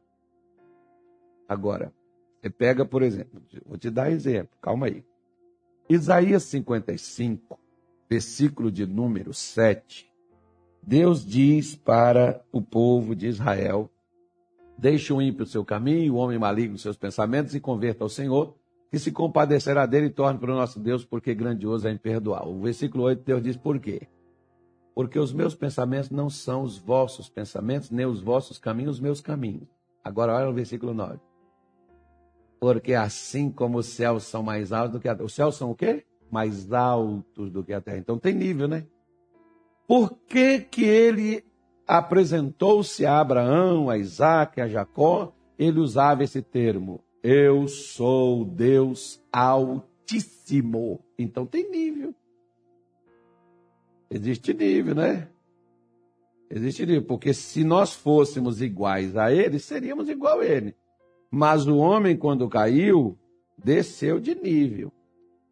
Agora, 1.50 1.92
você 2.40 2.50
pega, 2.50 2.86
por 2.86 3.04
exemplo, 3.04 3.42
vou 3.66 3.78
te 3.78 3.90
dar 3.90 4.10
exemplo, 4.10 4.58
calma 4.62 4.86
aí. 4.86 5.04
Isaías 5.90 6.44
55, 6.44 7.60
versículo 8.10 8.72
de 8.72 8.86
número 8.86 9.34
7. 9.34 10.10
Deus 10.82 11.26
diz 11.26 11.76
para 11.76 12.42
o 12.54 12.62
povo 12.62 13.14
de 13.14 13.28
Israel: 13.28 13.92
Deixe 14.78 15.12
o 15.12 15.22
ímpio 15.22 15.46
seu 15.46 15.66
caminho, 15.66 16.14
o 16.14 16.18
homem 16.18 16.40
maligno 16.40 16.78
seus 16.78 16.96
pensamentos 16.96 17.54
e 17.54 17.60
converta 17.60 18.06
ao 18.06 18.10
Senhor, 18.10 18.56
que 18.96 19.00
se 19.00 19.12
compadecerá 19.12 19.86
dele 19.86 20.06
e 20.06 20.10
torne 20.10 20.40
para 20.40 20.54
o 20.54 20.56
nosso 20.56 20.80
Deus, 20.80 21.04
porque 21.04 21.36
grandioso 21.36 21.86
é 21.86 21.92
em 21.92 21.98
perdoar. 21.98 22.48
O 22.48 22.62
versículo 22.62 23.04
8, 23.04 23.26
Deus 23.26 23.44
diz 23.44 23.58
por 23.58 23.78
quê? 23.78 24.08
Porque 24.96 25.20
os 25.20 25.34
meus 25.34 25.54
pensamentos 25.54 26.10
não 26.10 26.30
são 26.30 26.64
os 26.64 26.78
vossos 26.78 27.28
pensamentos, 27.28 27.92
nem 27.92 28.06
os 28.06 28.22
vossos 28.22 28.58
caminhos, 28.58 28.96
os 28.96 29.02
meus 29.02 29.20
caminhos. 29.20 29.68
Agora 30.02 30.34
olha 30.34 30.50
o 30.50 30.54
versículo 30.54 30.94
9. 30.94 31.20
Porque 32.58 32.94
assim 32.94 33.52
como 33.52 33.80
os 33.80 33.88
céus 33.88 34.24
são 34.24 34.42
mais 34.42 34.72
altos 34.72 34.94
do 34.94 35.02
que 35.02 35.10
a 35.10 35.14
terra. 35.14 35.26
Os 35.26 35.36
céus 35.36 35.58
são 35.58 35.72
o 35.72 35.76
quê? 35.76 36.06
Mais 36.32 36.72
altos 36.72 37.52
do 37.52 37.66
que 37.66 37.74
a 37.74 37.82
terra. 37.82 37.98
Então 37.98 38.18
tem 38.18 38.34
nível, 38.34 38.70
né? 38.70 38.86
Por 39.86 40.18
que, 40.26 40.62
que 40.62 40.86
ele 40.86 41.44
apresentou-se 41.86 43.06
a 43.06 43.20
Abraão, 43.20 43.90
a 43.90 43.98
Isaac, 43.98 44.62
a 44.62 44.70
Jacó? 44.70 45.34
Ele 45.60 45.82
usava 45.82 46.24
esse 46.24 46.42
termo. 46.42 47.04
Eu 47.28 47.68
sou 47.68 48.46
Deus 48.46 49.20
Altíssimo. 49.34 51.04
Então 51.18 51.44
tem 51.44 51.72
nível. 51.72 52.14
Existe 54.12 54.54
nível, 54.54 54.94
né? 54.94 55.28
Existe 56.48 56.86
nível, 56.86 57.02
porque 57.02 57.34
se 57.34 57.64
nós 57.64 57.96
fôssemos 57.96 58.62
iguais 58.62 59.18
a 59.18 59.34
ele, 59.34 59.58
seríamos 59.58 60.08
igual 60.08 60.42
a 60.42 60.46
ele. 60.46 60.76
Mas 61.32 61.66
o 61.66 61.78
homem, 61.78 62.16
quando 62.16 62.48
caiu, 62.48 63.18
desceu 63.58 64.20
de 64.20 64.36
nível. 64.36 64.94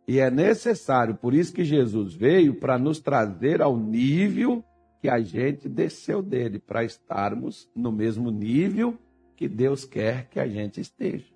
E 0.07 0.19
é 0.19 0.29
necessário, 0.29 1.15
por 1.15 1.33
isso 1.33 1.51
que 1.51 1.63
Jesus 1.65 2.13
veio, 2.13 2.53
para 2.53 2.77
nos 2.77 2.99
trazer 2.99 3.63
ao 3.63 3.75
nível 3.75 4.63
que 5.01 5.09
a 5.09 5.19
gente 5.19 5.67
desceu 5.67 6.21
dele, 6.21 6.59
para 6.59 6.83
estarmos 6.83 7.67
no 7.75 7.91
mesmo 7.91 8.29
nível 8.29 8.95
que 9.35 9.47
Deus 9.47 9.85
quer 9.85 10.29
que 10.29 10.39
a 10.39 10.47
gente 10.47 10.79
esteja. 10.79 11.32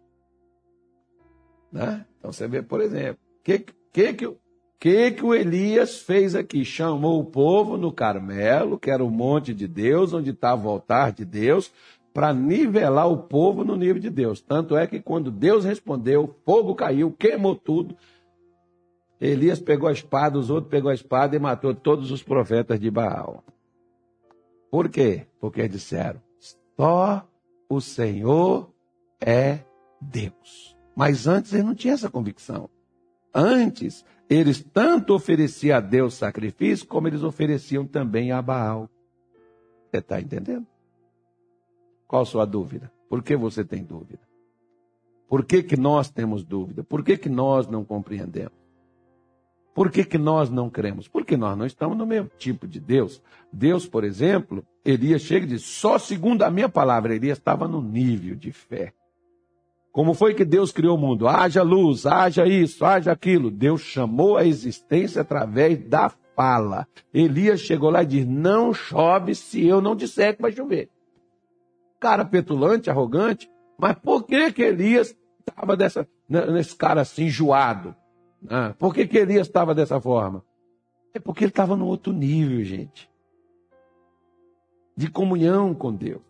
Né? 1.71 2.05
Então 2.17 2.31
você 2.31 2.47
vê, 2.47 2.61
por 2.61 2.81
exemplo, 2.81 3.19
o 3.39 3.43
que, 3.43 3.59
que, 3.59 4.13
que, 4.13 4.37
que, 4.79 5.11
que 5.11 5.25
o 5.25 5.33
Elias 5.33 5.99
fez 5.99 6.35
aqui? 6.35 6.63
Chamou 6.63 7.19
o 7.19 7.25
povo 7.25 7.77
no 7.77 7.91
Carmelo, 7.91 8.79
que 8.79 8.91
era 8.91 9.03
o 9.03 9.09
monte 9.09 9.53
de 9.53 9.67
Deus, 9.67 10.13
onde 10.13 10.31
estava 10.31 10.67
o 10.67 10.69
altar 10.69 11.11
de 11.11 11.25
Deus, 11.25 11.71
para 12.13 12.33
nivelar 12.33 13.11
o 13.11 13.17
povo 13.17 13.63
no 13.63 13.75
nível 13.75 14.01
de 14.01 14.09
Deus. 14.09 14.41
Tanto 14.41 14.75
é 14.75 14.87
que 14.87 14.99
quando 14.99 15.29
Deus 15.29 15.65
respondeu, 15.65 16.35
fogo 16.45 16.73
caiu, 16.73 17.11
queimou 17.11 17.55
tudo. 17.55 17.95
Elias 19.19 19.59
pegou 19.59 19.89
a 19.89 19.91
espada, 19.91 20.37
os 20.37 20.49
outros 20.49 20.69
pegou 20.69 20.91
a 20.91 20.93
espada 20.93 21.35
e 21.35 21.39
matou 21.39 21.73
todos 21.73 22.11
os 22.11 22.21
profetas 22.21 22.79
de 22.79 22.89
Baal. 22.91 23.43
Por 24.69 24.89
quê? 24.89 25.25
Porque 25.39 25.67
disseram: 25.67 26.21
só 26.77 27.27
o 27.67 27.81
Senhor 27.81 28.69
é 29.19 29.59
Deus. 29.99 30.76
Mas 30.97 31.27
antes 31.27 31.53
eles 31.53 31.63
não 31.63 31.75
tinham 31.75 31.93
essa 31.93 32.09
convicção. 32.09 32.67
Antes, 33.31 34.03
eles 34.27 34.63
tanto 34.63 35.13
ofereciam 35.13 35.77
a 35.77 35.79
Deus 35.79 36.15
sacrifício, 36.15 36.87
como 36.87 37.07
eles 37.07 37.21
ofereciam 37.21 37.85
também 37.85 38.31
a 38.31 38.41
Baal. 38.41 38.89
Você 39.91 39.99
está 39.99 40.19
entendendo? 40.19 40.65
Qual 42.07 42.23
a 42.23 42.25
sua 42.25 42.45
dúvida? 42.45 42.91
Por 43.07 43.21
que 43.21 43.35
você 43.35 43.63
tem 43.63 43.83
dúvida? 43.83 44.21
Por 45.29 45.45
que, 45.45 45.61
que 45.61 45.77
nós 45.77 46.09
temos 46.09 46.43
dúvida? 46.43 46.83
Por 46.83 47.03
que, 47.03 47.15
que 47.15 47.29
nós 47.29 47.67
não 47.67 47.85
compreendemos? 47.85 48.57
Por 49.75 49.91
que, 49.91 50.03
que 50.03 50.17
nós 50.17 50.49
não 50.49 50.67
cremos? 50.67 51.07
Porque 51.07 51.37
nós 51.37 51.55
não 51.55 51.67
estamos 51.67 51.95
no 51.95 52.07
mesmo 52.07 52.31
tipo 52.39 52.67
de 52.67 52.79
Deus. 52.79 53.21
Deus, 53.53 53.85
por 53.85 54.03
exemplo, 54.03 54.65
Elias 54.83 55.21
chega 55.21 55.45
e 55.45 55.49
diz: 55.49 55.61
só 55.61 55.99
segundo 55.99 56.41
a 56.41 56.49
minha 56.49 56.67
palavra, 56.67 57.13
Elias 57.13 57.37
estava 57.37 57.67
no 57.67 57.83
nível 57.83 58.35
de 58.35 58.51
fé. 58.51 58.95
Como 59.97 60.13
foi 60.13 60.35
que 60.35 60.45
Deus 60.45 60.71
criou 60.71 60.95
o 60.95 60.99
mundo? 60.99 61.27
Haja 61.27 61.63
luz, 61.63 62.05
haja 62.05 62.45
isso, 62.45 62.85
haja 62.85 63.11
aquilo. 63.11 63.49
Deus 63.49 63.81
chamou 63.81 64.37
a 64.37 64.45
existência 64.45 65.23
através 65.23 65.79
da 65.89 66.07
fala. 66.35 66.87
Elias 67.11 67.61
chegou 67.61 67.89
lá 67.89 68.03
e 68.03 68.05
disse: 68.05 68.27
Não 68.27 68.71
chove 68.75 69.33
se 69.33 69.65
eu 69.65 69.81
não 69.81 69.95
disser 69.95 70.35
que 70.35 70.41
vai 70.43 70.51
chover. 70.51 70.91
Cara 71.99 72.23
petulante, 72.23 72.91
arrogante, 72.91 73.49
mas 73.75 73.97
por 73.97 74.23
que 74.23 74.51
que 74.51 74.61
Elias 74.61 75.17
estava 75.39 75.75
dessa, 75.75 76.07
nesse 76.29 76.75
cara 76.75 77.01
assim, 77.01 77.23
enjoado? 77.23 77.95
Ah, 78.47 78.75
por 78.77 78.93
que, 78.93 79.07
que 79.07 79.17
Elias 79.17 79.47
estava 79.47 79.73
dessa 79.73 79.99
forma? 79.99 80.45
É 81.11 81.19
porque 81.19 81.43
ele 81.43 81.49
estava 81.49 81.75
no 81.75 81.87
outro 81.87 82.13
nível, 82.13 82.63
gente. 82.63 83.09
De 84.95 85.09
comunhão 85.09 85.73
com 85.73 85.91
Deus. 85.91 86.21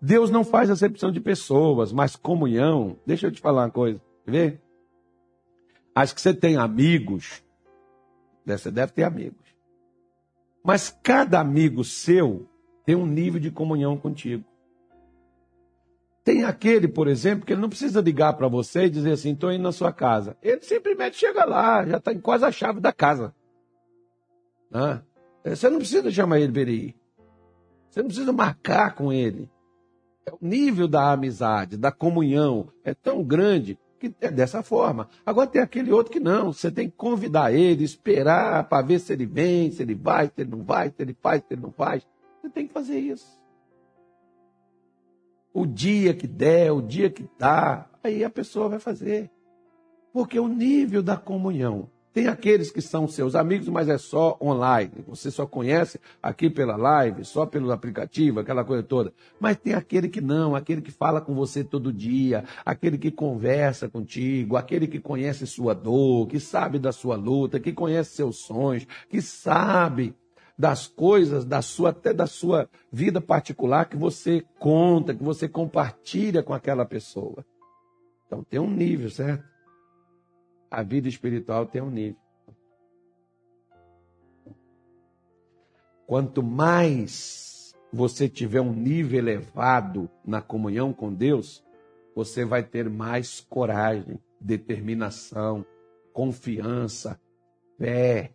Deus 0.00 0.30
não 0.30 0.44
faz 0.44 0.70
acepção 0.70 1.10
de 1.10 1.20
pessoas, 1.20 1.92
mas 1.92 2.14
comunhão. 2.14 2.96
Deixa 3.04 3.26
eu 3.26 3.32
te 3.32 3.40
falar 3.40 3.64
uma 3.64 3.70
coisa. 3.70 4.00
Vê? 4.24 4.58
Acho 5.94 6.14
que 6.14 6.20
você 6.20 6.32
tem 6.32 6.56
amigos, 6.56 7.42
você 8.46 8.70
deve 8.70 8.92
ter 8.92 9.02
amigos. 9.02 9.44
Mas 10.62 10.96
cada 11.02 11.40
amigo 11.40 11.82
seu 11.82 12.48
tem 12.84 12.94
um 12.94 13.06
nível 13.06 13.40
de 13.40 13.50
comunhão 13.50 13.96
contigo. 13.96 14.44
Tem 16.22 16.44
aquele, 16.44 16.86
por 16.86 17.08
exemplo, 17.08 17.44
que 17.44 17.52
ele 17.52 17.60
não 17.60 17.68
precisa 17.68 18.00
ligar 18.00 18.34
para 18.34 18.48
você 18.48 18.84
e 18.84 18.90
dizer 18.90 19.12
assim, 19.12 19.32
estou 19.32 19.50
indo 19.50 19.62
na 19.62 19.72
sua 19.72 19.92
casa. 19.92 20.36
Ele 20.42 20.60
simplesmente 20.60 21.16
chega 21.16 21.44
lá, 21.44 21.84
já 21.86 21.96
está 21.96 22.12
em 22.12 22.20
quase 22.20 22.44
a 22.44 22.52
chave 22.52 22.80
da 22.80 22.92
casa. 22.92 23.34
Né? 24.70 25.02
Você 25.44 25.70
não 25.70 25.78
precisa 25.78 26.10
chamar 26.10 26.38
ele 26.38 26.52
para 26.52 26.70
ir. 26.70 26.94
Você 27.90 28.00
não 28.00 28.08
precisa 28.08 28.32
marcar 28.32 28.94
com 28.94 29.12
ele. 29.12 29.50
O 30.32 30.46
nível 30.46 30.88
da 30.88 31.12
amizade, 31.12 31.76
da 31.76 31.92
comunhão 31.92 32.68
é 32.84 32.94
tão 32.94 33.22
grande 33.22 33.78
que 33.98 34.14
é 34.20 34.30
dessa 34.30 34.62
forma. 34.62 35.08
Agora 35.26 35.48
tem 35.48 35.60
aquele 35.60 35.92
outro 35.92 36.12
que 36.12 36.20
não. 36.20 36.52
Você 36.52 36.70
tem 36.70 36.88
que 36.88 36.96
convidar 36.96 37.52
ele, 37.52 37.84
esperar 37.84 38.68
para 38.68 38.86
ver 38.86 39.00
se 39.00 39.12
ele 39.12 39.26
vem, 39.26 39.70
se 39.70 39.82
ele 39.82 39.94
vai, 39.94 40.26
se 40.26 40.32
ele 40.38 40.50
não 40.50 40.62
vai, 40.62 40.90
se 40.90 41.02
ele 41.02 41.16
faz, 41.20 41.42
se 41.42 41.54
ele 41.54 41.62
não 41.62 41.72
faz. 41.72 42.06
Você 42.40 42.48
tem 42.48 42.66
que 42.66 42.72
fazer 42.72 42.98
isso 42.98 43.38
o 45.52 45.66
dia 45.66 46.14
que 46.14 46.26
der, 46.26 46.72
o 46.72 46.80
dia 46.80 47.10
que 47.10 47.28
dá, 47.38 47.88
aí 48.02 48.22
a 48.22 48.30
pessoa 48.30 48.68
vai 48.68 48.78
fazer. 48.78 49.30
Porque 50.12 50.38
o 50.38 50.48
nível 50.48 51.02
da 51.02 51.16
comunhão. 51.16 51.90
Tem 52.18 52.26
aqueles 52.26 52.72
que 52.72 52.82
são 52.82 53.06
seus 53.06 53.36
amigos, 53.36 53.68
mas 53.68 53.88
é 53.88 53.96
só 53.96 54.36
online. 54.42 54.90
Você 55.06 55.30
só 55.30 55.46
conhece 55.46 56.00
aqui 56.20 56.50
pela 56.50 56.74
live, 56.74 57.24
só 57.24 57.46
pelo 57.46 57.70
aplicativo, 57.70 58.40
aquela 58.40 58.64
coisa 58.64 58.82
toda. 58.82 59.12
Mas 59.38 59.56
tem 59.56 59.72
aquele 59.72 60.08
que 60.08 60.20
não, 60.20 60.56
aquele 60.56 60.82
que 60.82 60.90
fala 60.90 61.20
com 61.20 61.32
você 61.32 61.62
todo 61.62 61.92
dia, 61.92 62.42
aquele 62.66 62.98
que 62.98 63.12
conversa 63.12 63.88
contigo, 63.88 64.56
aquele 64.56 64.88
que 64.88 64.98
conhece 64.98 65.46
sua 65.46 65.76
dor, 65.76 66.26
que 66.26 66.40
sabe 66.40 66.80
da 66.80 66.90
sua 66.90 67.14
luta, 67.14 67.60
que 67.60 67.72
conhece 67.72 68.16
seus 68.16 68.38
sonhos, 68.38 68.84
que 69.08 69.22
sabe 69.22 70.12
das 70.58 70.88
coisas 70.88 71.44
da 71.44 71.62
sua 71.62 71.90
até 71.90 72.12
da 72.12 72.26
sua 72.26 72.68
vida 72.90 73.20
particular 73.20 73.84
que 73.84 73.96
você 73.96 74.44
conta, 74.58 75.14
que 75.14 75.22
você 75.22 75.48
compartilha 75.48 76.42
com 76.42 76.52
aquela 76.52 76.84
pessoa. 76.84 77.46
Então 78.26 78.42
tem 78.42 78.58
um 78.58 78.68
nível, 78.68 79.08
certo? 79.08 79.57
A 80.70 80.82
vida 80.82 81.08
espiritual 81.08 81.66
tem 81.66 81.80
um 81.80 81.90
nível. 81.90 82.20
Quanto 86.06 86.42
mais 86.42 87.74
você 87.92 88.28
tiver 88.28 88.60
um 88.60 88.72
nível 88.72 89.18
elevado 89.18 90.10
na 90.24 90.40
comunhão 90.40 90.92
com 90.92 91.12
Deus, 91.12 91.64
você 92.14 92.44
vai 92.44 92.62
ter 92.62 92.88
mais 92.88 93.40
coragem, 93.40 94.18
determinação, 94.40 95.64
confiança, 96.12 97.20
fé. 97.78 98.32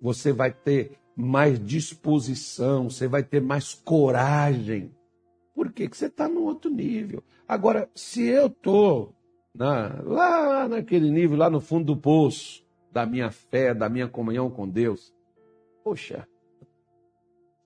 Você 0.00 0.32
vai 0.32 0.52
ter 0.52 0.98
mais 1.16 1.58
disposição, 1.58 2.90
você 2.90 3.08
vai 3.08 3.22
ter 3.22 3.40
mais 3.40 3.74
coragem. 3.74 4.94
Por 5.54 5.72
quê? 5.72 5.84
Porque 5.84 5.96
você 5.96 6.06
está 6.06 6.28
no 6.28 6.42
outro 6.42 6.70
nível. 6.70 7.24
Agora, 7.48 7.90
se 7.94 8.22
eu 8.22 8.48
estou 8.48 9.15
lá 9.58 10.68
naquele 10.68 11.10
nível, 11.10 11.36
lá 11.36 11.50
no 11.50 11.60
fundo 11.60 11.86
do 11.86 11.96
poço, 11.96 12.64
da 12.92 13.06
minha 13.06 13.30
fé, 13.30 13.74
da 13.74 13.88
minha 13.88 14.08
comunhão 14.08 14.50
com 14.50 14.68
Deus, 14.68 15.14
poxa, 15.84 16.26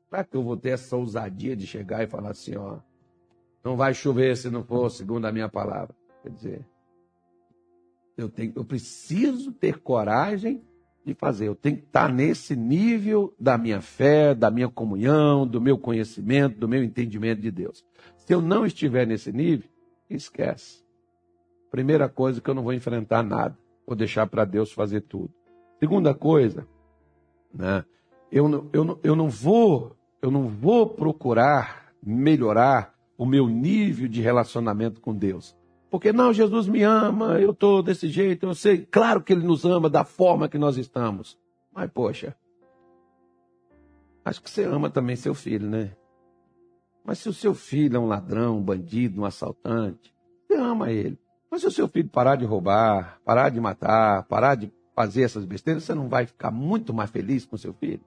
para 0.09 0.24
que 0.24 0.36
eu 0.36 0.43
vou 0.43 0.57
ter 0.57 0.70
essa 0.70 0.97
ousadia 0.97 1.57
de 1.57 1.66
chegar 1.66 2.03
e 2.03 2.07
falar 2.07 2.30
assim, 2.30 2.57
ó, 2.57 2.78
não 3.62 3.76
vai 3.76 3.95
chover 3.95 4.36
se 4.36 4.51
não 4.51 4.64
for 4.64 4.91
segundo 4.91 5.26
a 5.26 5.32
minha 5.32 5.49
palavra. 5.49 5.95
Quer 6.22 6.30
dizer, 6.30 6.66
eu, 8.16 8.28
tenho, 8.28 8.53
eu 8.57 8.64
preciso 8.64 9.53
ter 9.53 9.78
coragem 9.78 10.62
de 11.05 11.14
fazer. 11.14 11.49
Eu 11.49 11.55
tenho 11.55 11.76
que 11.76 11.84
estar 11.84 12.12
nesse 12.12 12.57
nível 12.57 13.34
da 13.38 13.57
minha 13.57 13.80
fé, 13.80 14.34
da 14.34 14.51
minha 14.51 14.68
comunhão, 14.68 15.47
do 15.47 15.61
meu 15.61 15.78
conhecimento, 15.78 16.59
do 16.59 16.68
meu 16.68 16.82
entendimento 16.82 17.41
de 17.41 17.51
Deus. 17.51 17.84
Se 18.16 18.34
eu 18.34 18.43
não 18.43 18.66
estiver 18.66 19.07
nesse 19.07 19.32
nível, 19.32 19.68
esquece. 20.09 20.82
Primeira 21.71 22.09
coisa 22.09 22.41
que 22.41 22.51
eu 22.51 22.55
não 22.55 22.62
vou 22.62 22.73
enfrentar 22.73 23.23
nada, 23.23 23.57
vou 23.87 23.97
deixar 23.97 24.27
para 24.27 24.45
Deus 24.45 24.73
fazer 24.73 25.03
tudo. 25.03 25.33
Segunda 25.79 26.12
coisa, 26.14 26.66
né? 27.55 27.85
Eu 28.31 28.49
não, 28.49 28.68
eu, 28.73 28.85
não, 28.85 28.99
eu 29.03 29.16
não 29.16 29.29
vou, 29.29 29.97
eu 30.23 30.31
não 30.31 30.49
vou 30.49 30.89
procurar 30.89 31.93
melhorar 32.03 32.95
o 33.16 33.27
meu 33.27 33.49
nível 33.49 34.09
de 34.09 34.21
relacionamento 34.21 35.01
com 35.01 35.14
Deus. 35.14 35.57
Porque 35.91 36.12
não, 36.12 36.33
Jesus 36.33 36.68
me 36.68 36.83
ama, 36.83 37.41
eu 37.41 37.51
estou 37.51 37.83
desse 37.83 38.09
jeito, 38.09 38.47
eu 38.47 38.55
sei. 38.55 38.87
Claro 38.87 39.21
que 39.21 39.33
Ele 39.33 39.45
nos 39.45 39.64
ama 39.64 39.91
da 39.91 40.05
forma 40.05 40.49
que 40.49 40.57
nós 40.57 40.77
estamos. 40.77 41.39
Mas, 41.73 41.91
poxa, 41.91 42.37
acho 44.25 44.41
que 44.41 44.49
você 44.49 44.64
ama 44.64 44.89
também 44.89 45.16
seu 45.16 45.35
filho, 45.35 45.68
né? 45.68 45.97
Mas 47.05 47.18
se 47.18 47.29
o 47.29 47.33
seu 47.33 47.55
filho 47.55 47.97
é 47.97 47.99
um 47.99 48.07
ladrão, 48.07 48.59
um 48.59 48.62
bandido, 48.62 49.21
um 49.21 49.25
assaltante, 49.25 50.14
você 50.47 50.55
ama 50.55 50.91
ele. 50.91 51.18
Mas 51.51 51.63
se 51.63 51.67
o 51.67 51.71
seu 51.71 51.89
filho 51.89 52.09
parar 52.09 52.37
de 52.37 52.45
roubar, 52.45 53.21
parar 53.25 53.49
de 53.49 53.61
matar, 53.61 54.25
parar 54.25 54.55
de 54.55 54.73
fazer 54.95 55.23
essas 55.23 55.45
besteiras, 55.45 55.85
você 55.85 55.95
não 55.95 56.09
vai 56.09 56.27
ficar 56.27 56.51
muito 56.51 56.95
mais 56.95 57.11
feliz 57.11 57.45
com 57.45 57.57
seu 57.57 57.73
filho? 57.73 58.05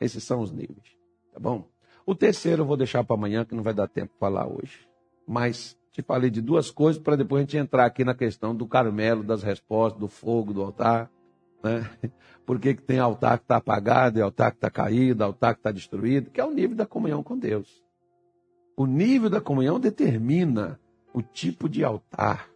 Esses 0.00 0.22
são 0.22 0.40
os 0.40 0.52
níveis, 0.52 0.96
tá 1.32 1.40
bom? 1.40 1.68
O 2.04 2.14
terceiro 2.14 2.62
eu 2.62 2.66
vou 2.66 2.76
deixar 2.76 3.04
para 3.04 3.16
amanhã, 3.16 3.44
que 3.44 3.54
não 3.54 3.62
vai 3.62 3.74
dar 3.74 3.88
tempo 3.88 4.12
para 4.18 4.28
falar 4.28 4.46
hoje. 4.46 4.86
Mas 5.26 5.76
te 5.92 6.02
falei 6.02 6.30
de 6.30 6.40
duas 6.40 6.70
coisas 6.70 7.00
para 7.00 7.16
depois 7.16 7.40
a 7.40 7.42
gente 7.42 7.56
entrar 7.56 7.84
aqui 7.84 8.04
na 8.04 8.14
questão 8.14 8.54
do 8.54 8.66
Carmelo, 8.66 9.22
das 9.22 9.42
respostas, 9.42 10.00
do 10.00 10.08
fogo, 10.08 10.52
do 10.52 10.62
altar. 10.62 11.10
Né? 11.62 11.88
Por 12.44 12.58
que, 12.58 12.74
que 12.74 12.82
tem 12.82 12.98
altar 12.98 13.38
que 13.38 13.44
está 13.44 13.56
apagado 13.56 14.18
e 14.18 14.22
altar 14.22 14.50
que 14.50 14.56
está 14.56 14.70
caído, 14.70 15.22
altar 15.22 15.54
que 15.54 15.60
está 15.60 15.70
destruído? 15.70 16.30
Que 16.30 16.40
é 16.40 16.44
o 16.44 16.50
nível 16.50 16.76
da 16.76 16.86
comunhão 16.86 17.22
com 17.22 17.38
Deus. 17.38 17.82
O 18.76 18.86
nível 18.86 19.30
da 19.30 19.40
comunhão 19.40 19.78
determina 19.78 20.80
o 21.12 21.22
tipo 21.22 21.68
de 21.68 21.84
altar 21.84 22.48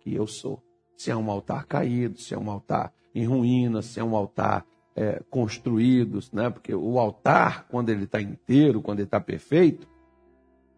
que 0.00 0.14
eu 0.14 0.26
sou. 0.26 0.62
Se 0.96 1.10
é 1.10 1.16
um 1.16 1.30
altar 1.30 1.66
caído, 1.66 2.18
se 2.18 2.34
é 2.34 2.38
um 2.38 2.50
altar 2.50 2.92
em 3.14 3.26
ruínas, 3.26 3.86
se 3.86 4.00
é 4.00 4.04
um 4.04 4.16
altar 4.16 4.66
é, 4.94 5.22
construído, 5.28 6.20
né? 6.32 6.48
porque 6.48 6.74
o 6.74 6.98
altar, 6.98 7.66
quando 7.68 7.90
ele 7.90 8.04
está 8.04 8.20
inteiro, 8.20 8.80
quando 8.80 9.00
ele 9.00 9.06
está 9.06 9.20
perfeito, 9.20 9.86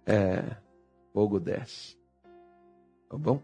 é, 0.04 0.56
fogo 1.12 1.38
desce. 1.38 1.96
Tá 3.08 3.16
bom? 3.16 3.40